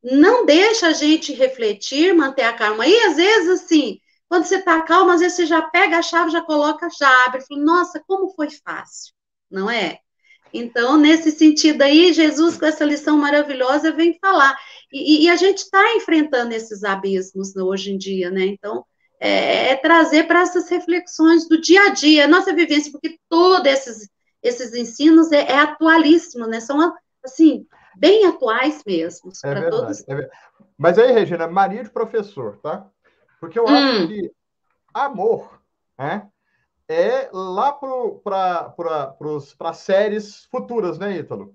[0.02, 2.88] não deixa a gente refletir, manter a calma.
[2.88, 6.32] E às vezes, assim, quando você está calmo, às vezes você já pega a chave,
[6.32, 7.42] já coloca, já abre.
[7.42, 9.14] Fala, Nossa, como foi fácil,
[9.50, 10.00] não é?
[10.54, 14.56] Então, nesse sentido aí, Jesus, com essa lição maravilhosa, vem falar.
[14.92, 18.46] E, e a gente está enfrentando esses abismos hoje em dia, né?
[18.46, 18.86] Então,
[19.20, 24.10] é, é trazer para essas reflexões do dia a dia, nossa vivência, porque todos esses,
[24.44, 26.60] esses ensinos é, é atualíssimo, né?
[26.60, 29.32] São, assim, bem atuais mesmo.
[29.44, 30.08] É verdade, todos.
[30.08, 30.30] É.
[30.78, 32.88] Mas aí, Regina, mania de professor, tá?
[33.44, 33.68] Porque eu hum.
[33.68, 34.32] acho que
[34.94, 35.62] amor
[36.00, 36.30] né,
[36.88, 41.54] é lá para séries futuras, né, Ítalo?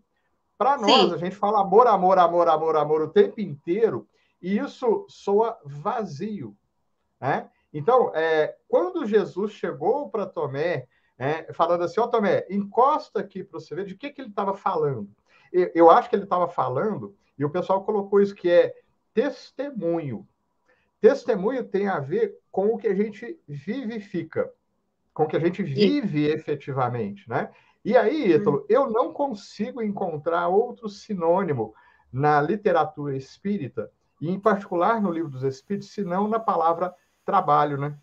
[0.58, 1.14] Para nós, Sim.
[1.14, 4.06] a gente fala amor, amor, amor, amor, amor o tempo inteiro,
[4.42, 6.54] e isso soa vazio.
[7.18, 7.48] Né?
[7.72, 13.42] Então, é, quando Jesus chegou para Tomé, é, falando assim, ó oh, Tomé, encosta aqui
[13.42, 15.08] para você ver de que, que ele estava falando.
[15.50, 18.74] Eu, eu acho que ele estava falando, e o pessoal colocou isso, que é
[19.14, 20.28] testemunho.
[21.00, 24.50] Testemunho tem a ver com o que a gente vivifica,
[25.14, 27.50] com o que a gente vive efetivamente, né?
[27.84, 31.74] E aí, Ítalo, eu não consigo encontrar outro sinônimo
[32.12, 37.96] na literatura espírita, e em particular no livro dos Espíritos, senão na palavra trabalho, né?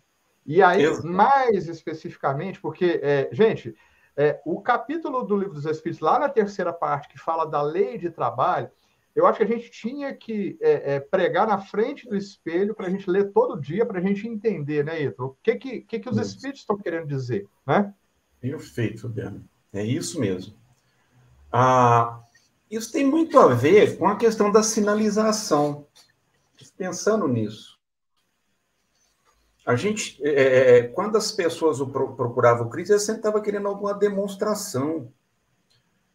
[0.44, 3.74] E aí, mais especificamente, porque, é, gente,
[4.16, 7.98] é, o capítulo do livro dos Espíritos, lá na terceira parte, que fala da lei
[7.98, 8.70] de trabalho,
[9.16, 12.86] eu acho que a gente tinha que é, é, pregar na frente do espelho para
[12.86, 15.24] a gente ler todo dia, para a gente entender, né, Ito?
[15.24, 17.94] O que, que, que, que os espíritos estão querendo dizer, né?
[18.38, 19.42] Perfeito, Fabiano.
[19.72, 20.54] É isso mesmo.
[21.50, 22.20] Ah,
[22.70, 25.86] isso tem muito a ver com a questão da sinalização.
[26.76, 27.80] Pensando nisso.
[29.64, 33.66] A gente, é, é, é quando as pessoas procuravam o Cristo, eles sempre estavam querendo
[33.66, 35.10] alguma demonstração.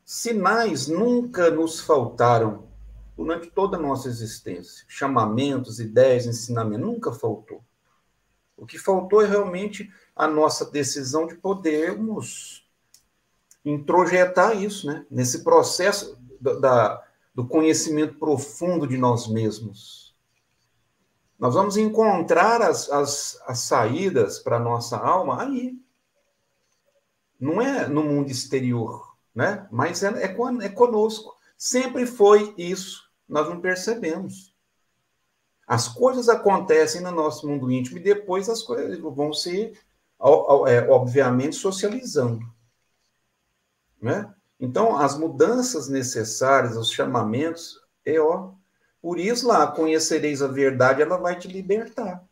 [0.05, 2.70] Sinais nunca nos faltaram
[3.15, 4.85] durante toda a nossa existência.
[4.87, 7.63] Chamamentos, ideias, ensinamentos, nunca faltou.
[8.57, 12.67] O que faltou é realmente a nossa decisão de podermos
[13.65, 15.05] introjetar isso, né?
[15.09, 20.15] Nesse processo da, da, do conhecimento profundo de nós mesmos.
[21.39, 25.75] Nós vamos encontrar as, as, as saídas para a nossa alma aí.
[27.39, 29.67] Não é no mundo exterior, né?
[29.71, 30.35] Mas é, é,
[30.65, 31.35] é conosco.
[31.63, 34.51] Sempre foi isso nós não percebemos.
[35.67, 39.71] As coisas acontecem no nosso mundo íntimo e depois as coisas vão se,
[40.67, 42.43] é, obviamente, socializando.
[44.01, 44.33] Né?
[44.59, 48.53] Então, as mudanças necessárias, os chamamentos, é ó.
[48.99, 52.27] Por isso, lá, conhecereis a verdade, ela vai te libertar.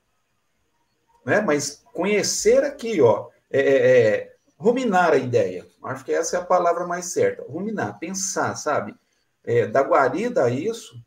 [1.24, 1.40] Né?
[1.40, 5.68] Mas conhecer aqui, ó, é, é, é ruminar a ideia.
[5.84, 7.44] Acho que essa é a palavra mais certa.
[7.44, 8.96] Ruminar, pensar, sabe?
[9.44, 11.02] É, guarida a isso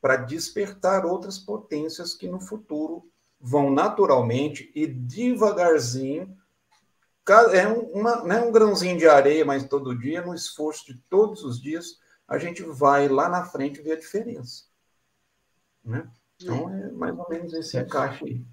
[0.00, 3.08] para despertar outras potências que no futuro
[3.40, 6.36] vão naturalmente e devagarzinho.
[7.52, 11.42] É uma, não é um grãozinho de areia, mas todo dia, no esforço de todos
[11.42, 14.64] os dias, a gente vai lá na frente ver a diferença.
[15.82, 16.06] Né?
[16.40, 18.44] Então, é mais ou menos esse encaixe aí.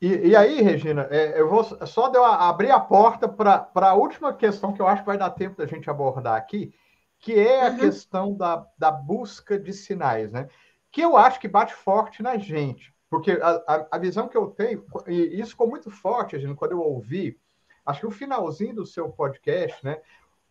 [0.00, 3.94] E, e aí, Regina, é, eu vou só de eu abrir a porta para a
[3.94, 6.72] última questão que eu acho que vai dar tempo da gente abordar aqui,
[7.20, 7.78] que é a uhum.
[7.78, 10.48] questão da, da busca de sinais, né?
[10.90, 14.84] Que eu acho que bate forte na gente, porque a, a, visão que eu tenho,
[15.06, 17.38] e isso ficou muito forte, Regina, quando eu ouvi,
[17.84, 20.00] acho que o finalzinho do seu podcast, né?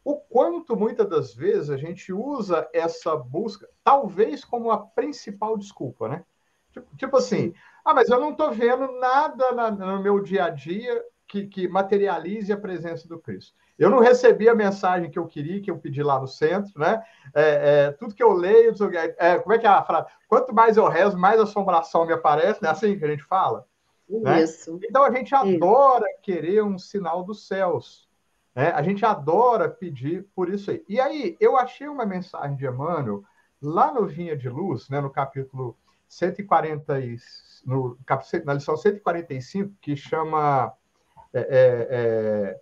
[0.04, 6.08] O quanto muitas das vezes a gente usa essa busca, talvez como a principal desculpa,
[6.08, 6.24] né?
[6.72, 7.54] Tipo, tipo assim,
[7.84, 11.68] ah, mas eu não estou vendo nada na, no meu dia a dia que, que,
[11.68, 13.56] materialize a presença do Cristo.
[13.80, 17.02] Eu não recebi a mensagem que eu queria, que eu pedi lá no centro, né?
[17.34, 18.74] É, é, tudo que eu leio,
[19.18, 20.08] é, como é que é a frase?
[20.28, 23.66] Quanto mais eu rezo, mais assombração me aparece, não é assim que a gente fala?
[24.10, 24.44] Né?
[24.44, 24.74] Isso.
[24.74, 24.80] Né?
[24.90, 26.22] Então a gente adora isso.
[26.22, 28.10] querer um sinal dos céus.
[28.54, 28.72] Né?
[28.72, 30.84] A gente adora pedir por isso aí.
[30.90, 33.24] E aí, eu achei uma mensagem de Emmanuel
[33.62, 35.78] lá no Vinha de Luz, né, no capítulo
[36.08, 37.00] 140,
[37.66, 37.98] no,
[38.46, 40.74] na lição 145, que chama
[41.34, 42.62] é, é, é,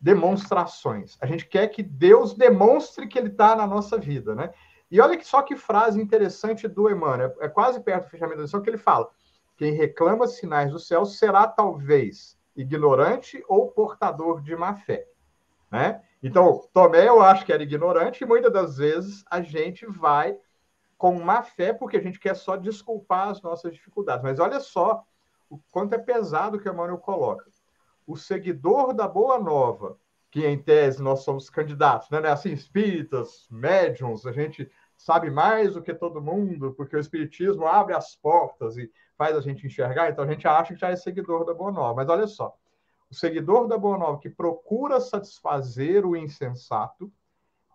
[0.00, 1.16] demonstrações.
[1.20, 4.52] A gente quer que Deus demonstre que ele está na nossa vida, né?
[4.90, 8.42] E olha só que frase interessante do Emmanuel, é, é quase perto do fechamento da
[8.44, 9.08] lição que ele fala:
[9.56, 15.06] quem reclama sinais do céu será talvez ignorante ou portador de má fé,
[15.70, 16.02] né?
[16.22, 20.36] Então, Tomé eu acho que era ignorante e muitas das vezes a gente vai
[20.96, 24.22] com má fé, porque a gente quer só desculpar as nossas dificuldades.
[24.22, 25.04] Mas olha só
[25.48, 27.46] o quanto é pesado que o Emmanuel coloca.
[28.06, 29.98] O seguidor da Boa Nova,
[30.30, 32.20] que em tese nós somos candidatos, né?
[32.24, 37.66] É assim, espíritas, médiums, a gente sabe mais do que todo mundo, porque o espiritismo
[37.66, 40.96] abre as portas e faz a gente enxergar, então a gente acha que já é
[40.96, 41.94] seguidor da Boa Nova.
[41.94, 42.56] Mas olha só,
[43.10, 47.10] o seguidor da Boa Nova que procura satisfazer o insensato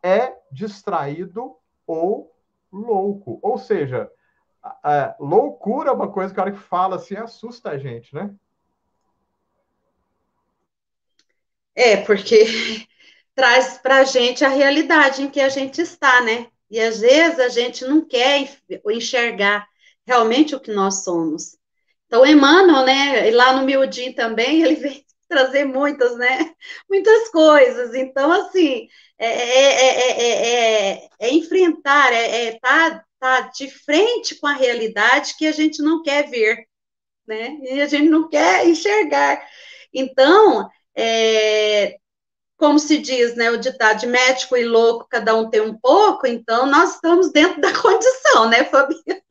[0.04, 1.56] é distraído
[1.86, 2.36] ou
[2.72, 3.40] louco.
[3.42, 4.12] Ou seja,
[4.64, 8.34] a, loucura é uma coisa que a hora que fala assim assusta a gente, né?
[11.76, 12.46] É, porque
[13.36, 16.48] traz para a gente a realidade em que a gente está, né?
[16.70, 18.50] E às vezes a gente não quer
[18.88, 19.68] enxergar
[20.06, 21.58] realmente o que nós somos.
[22.08, 26.54] Então, Emmanuel, né, lá no Miudinho também, ele vem trazer muitas, né?
[26.90, 27.96] Muitas coisas.
[27.96, 30.22] Então, assim, é, é,
[30.92, 35.82] é, é enfrentar, é estar tá, tá de frente com a realidade que a gente
[35.82, 36.66] não quer ver,
[37.28, 37.58] né?
[37.62, 39.42] E a gente não quer enxergar.
[39.94, 41.98] Então, é,
[42.58, 46.28] como se diz, né, o ditado de médico e louco, cada um tem um pouco,
[46.28, 49.22] então nós estamos dentro da condição, né, Fabiana?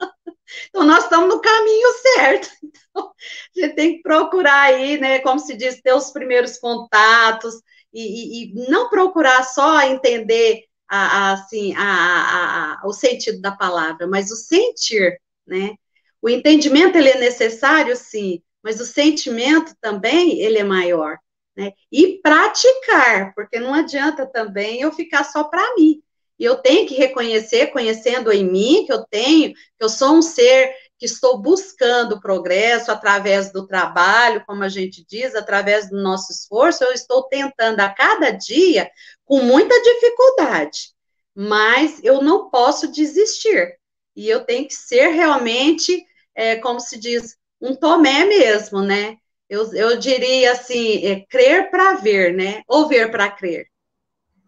[0.68, 2.50] Então, nós estamos no caminho certo.
[2.92, 3.12] Então,
[3.56, 7.54] a gente tem que procurar aí, né, como se diz, ter os primeiros contatos
[7.92, 14.08] e, e, e não procurar só entender a, a, assim, a, o sentido da palavra,
[14.08, 15.76] mas o sentir, né?
[16.20, 21.16] O entendimento, ele é necessário, sim, mas o sentimento também, ele é maior.
[21.60, 21.74] Né?
[21.92, 26.02] E praticar, porque não adianta também eu ficar só para mim.
[26.38, 30.22] E eu tenho que reconhecer, conhecendo em mim, que eu tenho, que eu sou um
[30.22, 36.32] ser que estou buscando progresso através do trabalho, como a gente diz, através do nosso
[36.32, 38.90] esforço, eu estou tentando a cada dia
[39.26, 40.94] com muita dificuldade,
[41.34, 43.76] mas eu não posso desistir.
[44.16, 49.18] E eu tenho que ser realmente, é, como se diz, um Tomé mesmo, né?
[49.50, 52.62] Eu, eu diria assim, é, crer para ver, né?
[52.68, 53.66] Ou ver para crer.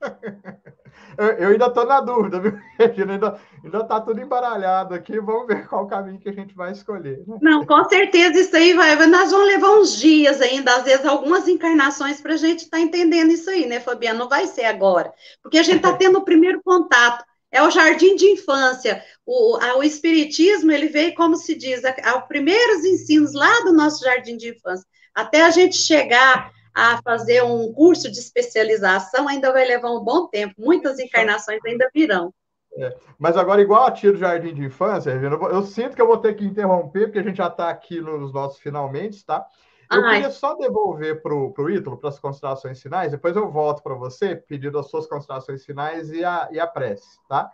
[1.19, 3.13] Eu, eu ainda estou na dúvida, viu, Regina?
[3.13, 5.21] Ainda, ainda tá tudo embaralhado aqui.
[5.21, 7.23] Vamos ver qual caminho que a gente vai escolher.
[7.27, 7.39] Né?
[7.41, 8.95] Não, com certeza isso aí vai.
[9.07, 12.83] Nós vamos levar uns dias ainda, às vezes, algumas encarnações para a gente estar tá
[12.83, 14.21] entendendo isso aí, né, Fabiana?
[14.21, 15.13] Não vai ser agora.
[15.43, 17.25] Porque a gente está tendo o primeiro contato.
[17.51, 19.05] É o jardim de infância.
[19.27, 24.39] O, o Espiritismo, ele veio, como se diz, aos primeiros ensinos lá do nosso jardim
[24.39, 24.87] de infância.
[25.15, 30.27] Até a gente chegar a fazer um curso de especialização, ainda vai levar um bom
[30.27, 30.55] tempo.
[30.59, 32.33] Muitas encarnações ainda virão.
[32.75, 36.17] É, mas agora, igual a tia do Jardim de Infância, eu, sinto que eu vou
[36.17, 39.47] ter que interromper, porque a gente já está aqui nos nossos finalmente, tá?
[39.93, 40.15] Eu Ai.
[40.15, 44.35] queria só devolver para o Ítalo, para as considerações finais, depois eu volto para você,
[44.35, 47.51] pedindo as suas considerações finais e a, e a prece, tá?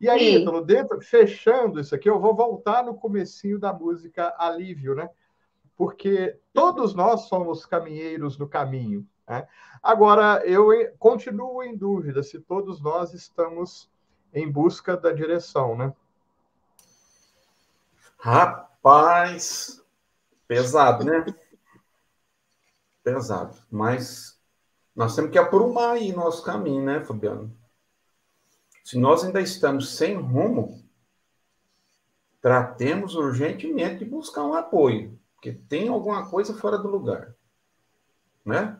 [0.00, 0.40] E aí, Sim.
[0.40, 5.10] Ítalo, dentro, fechando isso aqui, eu vou voltar no comecinho da música Alívio, né?
[5.82, 9.04] Porque todos nós somos caminheiros no caminho.
[9.28, 9.48] Né?
[9.82, 13.90] Agora, eu continuo em dúvida se todos nós estamos
[14.32, 15.92] em busca da direção, né?
[18.16, 19.84] Rapaz,
[20.46, 21.26] Pesado, né?
[23.02, 23.58] Pesado.
[23.68, 24.40] Mas
[24.94, 27.52] nós temos que aprumar aí nosso caminho, né, Fabiano?
[28.84, 30.80] Se nós ainda estamos sem rumo,
[32.40, 37.34] tratemos urgentemente de buscar um apoio, porque tem alguma coisa fora do lugar,
[38.44, 38.78] né?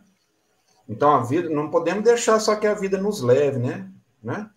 [0.88, 3.92] Então a vida, não podemos deixar só que a vida nos leve, né?
[4.22, 4.48] né?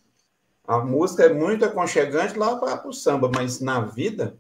[0.68, 4.38] A música é muito aconchegante lá para o samba, mas na vida,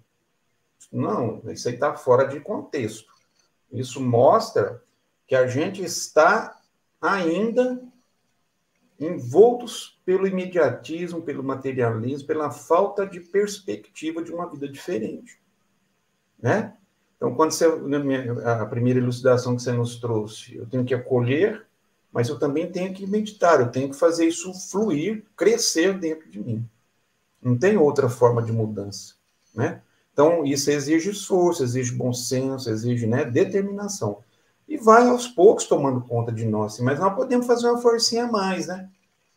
[0.91, 3.11] não, isso aí está fora de contexto.
[3.71, 4.83] Isso mostra
[5.25, 6.61] que a gente está
[7.01, 7.81] ainda
[8.99, 15.41] envoltos pelo imediatismo, pelo materialismo, pela falta de perspectiva de uma vida diferente,
[16.39, 16.77] né?
[17.17, 17.65] Então, quando você
[18.43, 21.65] a primeira elucidação que você nos trouxe, eu tenho que acolher,
[22.11, 26.39] mas eu também tenho que meditar, eu tenho que fazer isso fluir, crescer dentro de
[26.39, 26.67] mim.
[27.41, 29.15] Não tem outra forma de mudança,
[29.53, 29.81] né?
[30.11, 34.23] Então, isso exige esforço, exige bom senso, exige né, determinação
[34.67, 36.79] e vai aos poucos tomando conta de nós.
[36.79, 38.89] Mas nós podemos fazer uma forcinha a mais, né?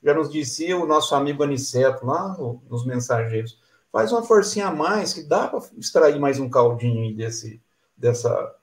[0.02, 3.58] Já nos dizia o nosso amigo Aniceto lá no, nos mensageiros.
[3.90, 7.60] Faz uma forcinha a mais que dá para extrair mais um caldinho desse,
[7.98, 8.54] dessa,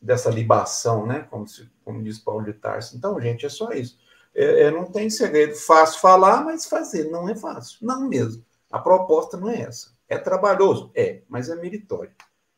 [0.00, 1.26] dessa libação, né?
[1.30, 2.96] Como, se, como diz Paulo de Tarso.
[2.96, 3.98] Então, gente, é só isso.
[4.34, 5.54] É, é, não tem segredo.
[5.54, 7.78] Fácil falar, mas fazer não é fácil.
[7.82, 8.44] Não mesmo.
[8.70, 9.96] A proposta não é essa.
[10.08, 10.90] É trabalhoso?
[10.94, 12.12] É, mas é meritório.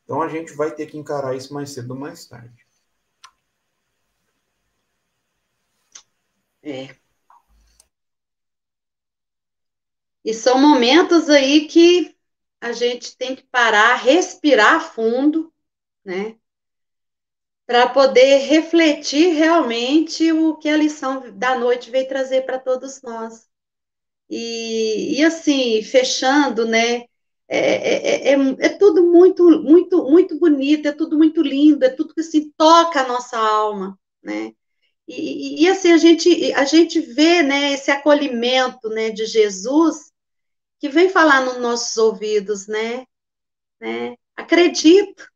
[0.05, 2.64] Então a gente vai ter que encarar isso mais cedo ou mais tarde.
[6.62, 6.97] É.
[10.25, 12.16] E são momentos aí que
[12.61, 15.53] a gente tem que parar, respirar fundo,
[16.05, 16.36] né?
[17.66, 23.48] Para poder refletir realmente o que a lição da noite veio trazer para todos nós.
[24.28, 27.05] E, e assim, fechando, né?
[27.48, 28.36] É, é, é,
[28.66, 33.02] é, tudo muito, muito, muito bonito, é tudo muito lindo, é tudo que assim, toca
[33.02, 34.52] a nossa alma, né?
[35.07, 40.11] E, e, assim, a gente, a gente vê né, esse acolhimento né, de Jesus
[40.80, 43.07] que vem falar nos nossos ouvidos, né?
[43.80, 44.16] né?
[44.36, 45.28] Acredita,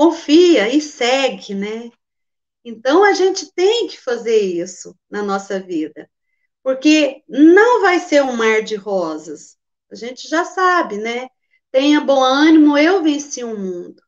[0.00, 1.90] confia e segue, né?
[2.64, 6.10] Então a gente tem que fazer isso na nossa vida,
[6.62, 9.58] porque não vai ser um mar de rosas.
[9.92, 11.28] A gente já sabe, né?
[11.70, 14.02] Tenha bom ânimo, eu venci o mundo.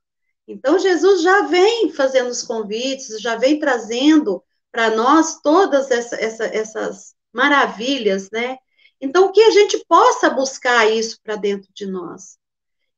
[0.49, 6.45] Então Jesus já vem fazendo os convites, já vem trazendo para nós todas essa, essa,
[6.47, 8.57] essas maravilhas, né?
[8.99, 12.38] Então, que a gente possa buscar isso para dentro de nós.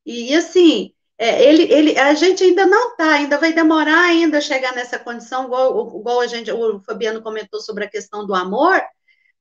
[0.06, 4.40] E, e assim, é, ele, ele, a gente ainda não está, ainda vai demorar ainda
[4.40, 8.82] chegar nessa condição, igual, igual a gente, o Fabiano comentou sobre a questão do amor,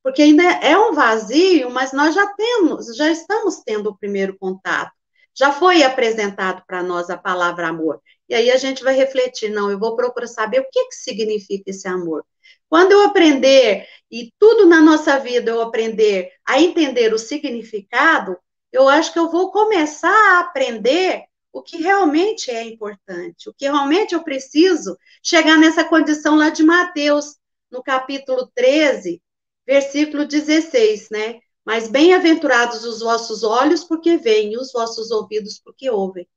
[0.04, 4.92] porque ainda é um vazio, mas nós já temos, já estamos tendo o primeiro contato.
[5.36, 8.00] Já foi apresentado para nós a palavra amor.
[8.30, 11.72] E aí a gente vai refletir, não, eu vou procurar saber o que, que significa
[11.72, 12.24] esse amor.
[12.70, 18.38] Quando eu aprender, e tudo na nossa vida eu aprender a entender o significado,
[18.72, 23.66] eu acho que eu vou começar a aprender o que realmente é importante, o que
[23.66, 27.38] realmente eu preciso chegar nessa condição lá de Mateus,
[27.72, 29.22] no capítulo 13,
[29.66, 31.40] versículo 16, né?
[31.64, 36.28] Mas bem-aventurados os vossos olhos, porque veem, e os vossos ouvidos, porque ouvem.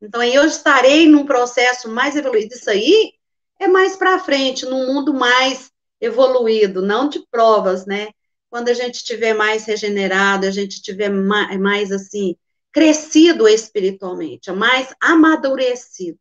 [0.00, 2.54] Então, eu estarei num processo mais evoluído.
[2.54, 3.12] Isso aí
[3.58, 8.10] é mais para frente, num mundo mais evoluído, não de provas, né?
[8.48, 12.36] Quando a gente estiver mais regenerado, a gente estiver mais, mais, assim,
[12.72, 16.18] crescido espiritualmente, mais amadurecido,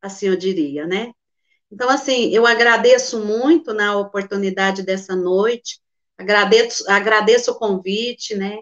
[0.00, 1.12] assim eu diria, né?
[1.70, 5.80] Então, assim, eu agradeço muito na oportunidade dessa noite,
[6.16, 8.58] agradeço, agradeço o convite, né?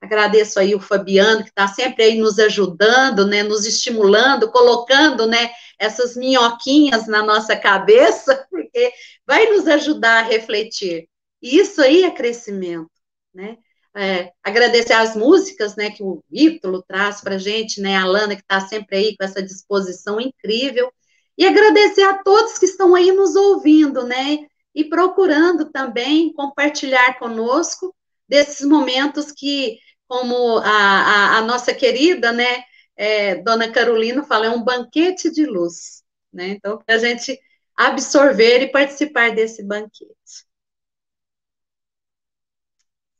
[0.00, 5.50] Agradeço aí o Fabiano, que está sempre aí nos ajudando, né, nos estimulando, colocando, né,
[5.78, 8.92] essas minhoquinhas na nossa cabeça, porque
[9.26, 11.08] vai nos ajudar a refletir.
[11.40, 12.90] E isso aí é crescimento,
[13.34, 13.56] né?
[13.96, 18.34] É, agradecer as músicas, né, que o Ítalo traz para a gente, né, a Lana
[18.34, 20.92] que está sempre aí com essa disposição incrível,
[21.38, 24.38] e agradecer a todos que estão aí nos ouvindo, né,
[24.74, 27.94] e procurando também compartilhar conosco
[28.28, 29.78] desses momentos que
[30.08, 32.64] como a, a, a nossa querida, né,
[32.96, 36.48] é, Dona Carolina fala, é um banquete de luz, né?
[36.48, 37.38] Então, para a gente
[37.76, 40.14] absorver e participar desse banquete.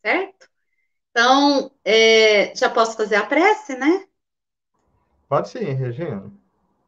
[0.02, 0.46] Certo?
[1.14, 4.06] Então, é, já posso fazer a prece, né?
[5.28, 6.32] Pode sim, Regina.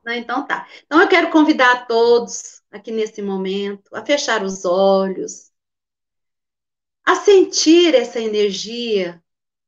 [0.05, 0.67] Não, então tá.
[0.85, 5.51] Então, eu quero convidar a todos aqui nesse momento a fechar os olhos,
[7.07, 9.23] a sentir essa energia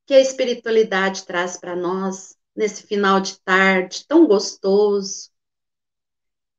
[0.07, 5.31] que a espiritualidade traz para nós nesse final de tarde tão gostoso.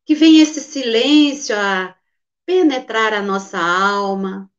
[0.06, 1.96] que venha esse silêncio a
[2.46, 4.52] penetrar a nossa alma,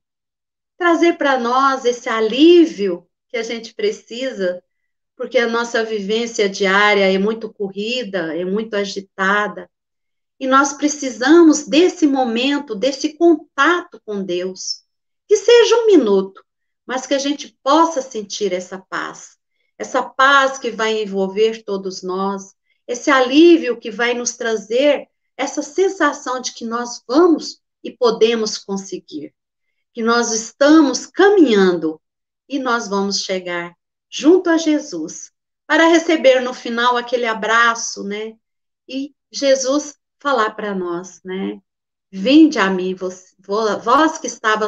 [0.78, 4.62] trazer para nós esse alívio que a gente precisa,
[5.16, 9.70] porque a nossa vivência diária é muito corrida, é muito agitada,
[10.38, 14.82] e nós precisamos desse momento, desse contato com Deus,
[15.28, 16.42] que seja um minuto,
[16.86, 19.36] mas que a gente possa sentir essa paz,
[19.78, 22.54] essa paz que vai envolver todos nós,
[22.88, 25.06] esse alívio que vai nos trazer
[25.36, 29.34] essa sensação de que nós vamos e podemos conseguir,
[29.92, 32.00] que nós estamos caminhando
[32.50, 33.72] e nós vamos chegar
[34.10, 35.30] junto a Jesus
[35.68, 38.34] para receber no final aquele abraço, né?
[38.88, 41.60] E Jesus falar para nós, né?
[42.10, 44.66] Vinde a mim, vós, vós que estava,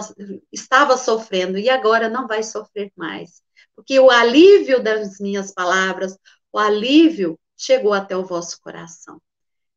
[0.52, 3.42] estava sofrendo e agora não vai sofrer mais.
[3.74, 6.16] Porque o alívio das minhas palavras,
[6.52, 9.20] o alívio chegou até o vosso coração.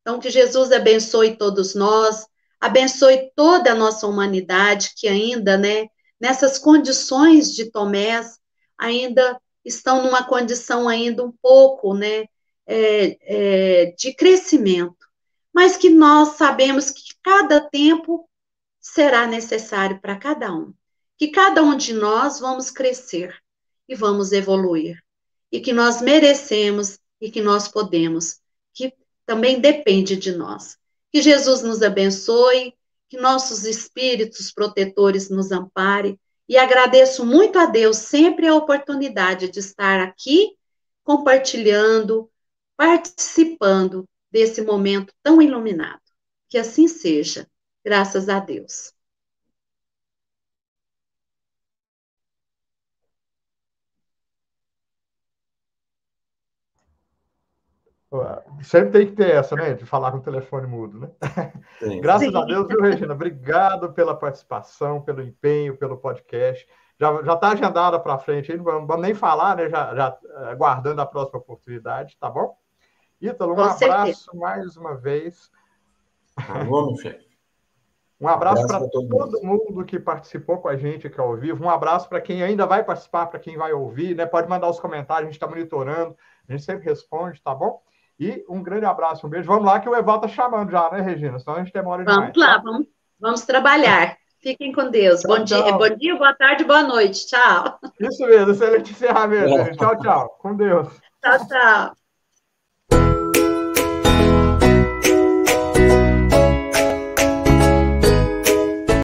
[0.02, 2.28] Então, que Jesus abençoe todos nós,
[2.62, 5.88] abençoe toda a nossa humanidade que ainda, né,
[6.26, 8.40] nessas condições de Tomés,
[8.76, 12.26] ainda estão numa condição ainda um pouco, né,
[12.66, 15.06] é, é, de crescimento,
[15.54, 18.28] mas que nós sabemos que cada tempo
[18.82, 20.74] será necessário para cada um,
[21.16, 23.36] que cada um de nós vamos crescer
[23.88, 24.98] e vamos evoluir,
[25.52, 28.40] e que nós merecemos e que nós podemos,
[28.74, 28.92] que
[29.28, 30.76] também depende de nós.
[31.12, 32.74] Que Jesus nos abençoe,
[33.08, 36.20] que nossos espíritos protetores nos amparem.
[36.48, 40.56] E agradeço muito a Deus sempre a oportunidade de estar aqui
[41.04, 42.30] compartilhando,
[42.78, 46.02] participando desse momento tão iluminado.
[46.50, 47.48] Que assim seja,
[47.84, 48.95] graças a Deus.
[58.62, 59.74] Sempre tem que ter essa, né?
[59.74, 61.10] De falar com o telefone mudo, né?
[61.80, 62.02] Sim.
[62.02, 62.38] Graças Sim.
[62.38, 63.14] a Deus, viu, Regina?
[63.14, 66.68] Obrigado pela participação, pelo empenho, pelo podcast.
[67.00, 69.70] Já está agendada para frente, não vamos nem falar, né?
[69.70, 70.18] Já, já
[70.50, 72.58] aguardando a próxima oportunidade, tá bom?
[73.20, 74.32] Ítalo, um com abraço certeza.
[74.34, 75.52] mais uma vez.
[76.70, 77.26] Vamos, chefe.
[78.20, 81.66] Um abraço, para todo, todo mundo que participou com a gente aqui ao vivo.
[81.66, 84.26] Um abraço para quem ainda vai participar, para quem vai ouvir, né?
[84.26, 86.16] Pode mandar os comentários, a gente está monitorando,
[86.48, 87.82] a gente sempre responde, tá bom?
[88.20, 89.48] E um grande abraço, um beijo.
[89.48, 91.38] Vamos lá, que o Eval está chamando já, né, Regina?
[91.38, 92.32] Senão a gente demora demais.
[92.34, 92.62] Vamos lá, tá?
[92.64, 92.88] vamos,
[93.20, 94.18] vamos trabalhar.
[94.42, 95.22] Fiquem com Deus.
[95.22, 97.28] Tchau, bom, dia, bom dia, boa tarde, boa noite.
[97.28, 97.80] Tchau.
[98.00, 99.76] Isso mesmo, excelente encerramento.
[99.76, 100.30] Tchau, tchau.
[100.40, 100.88] Com Deus.
[101.22, 102.05] Tchau, tchau.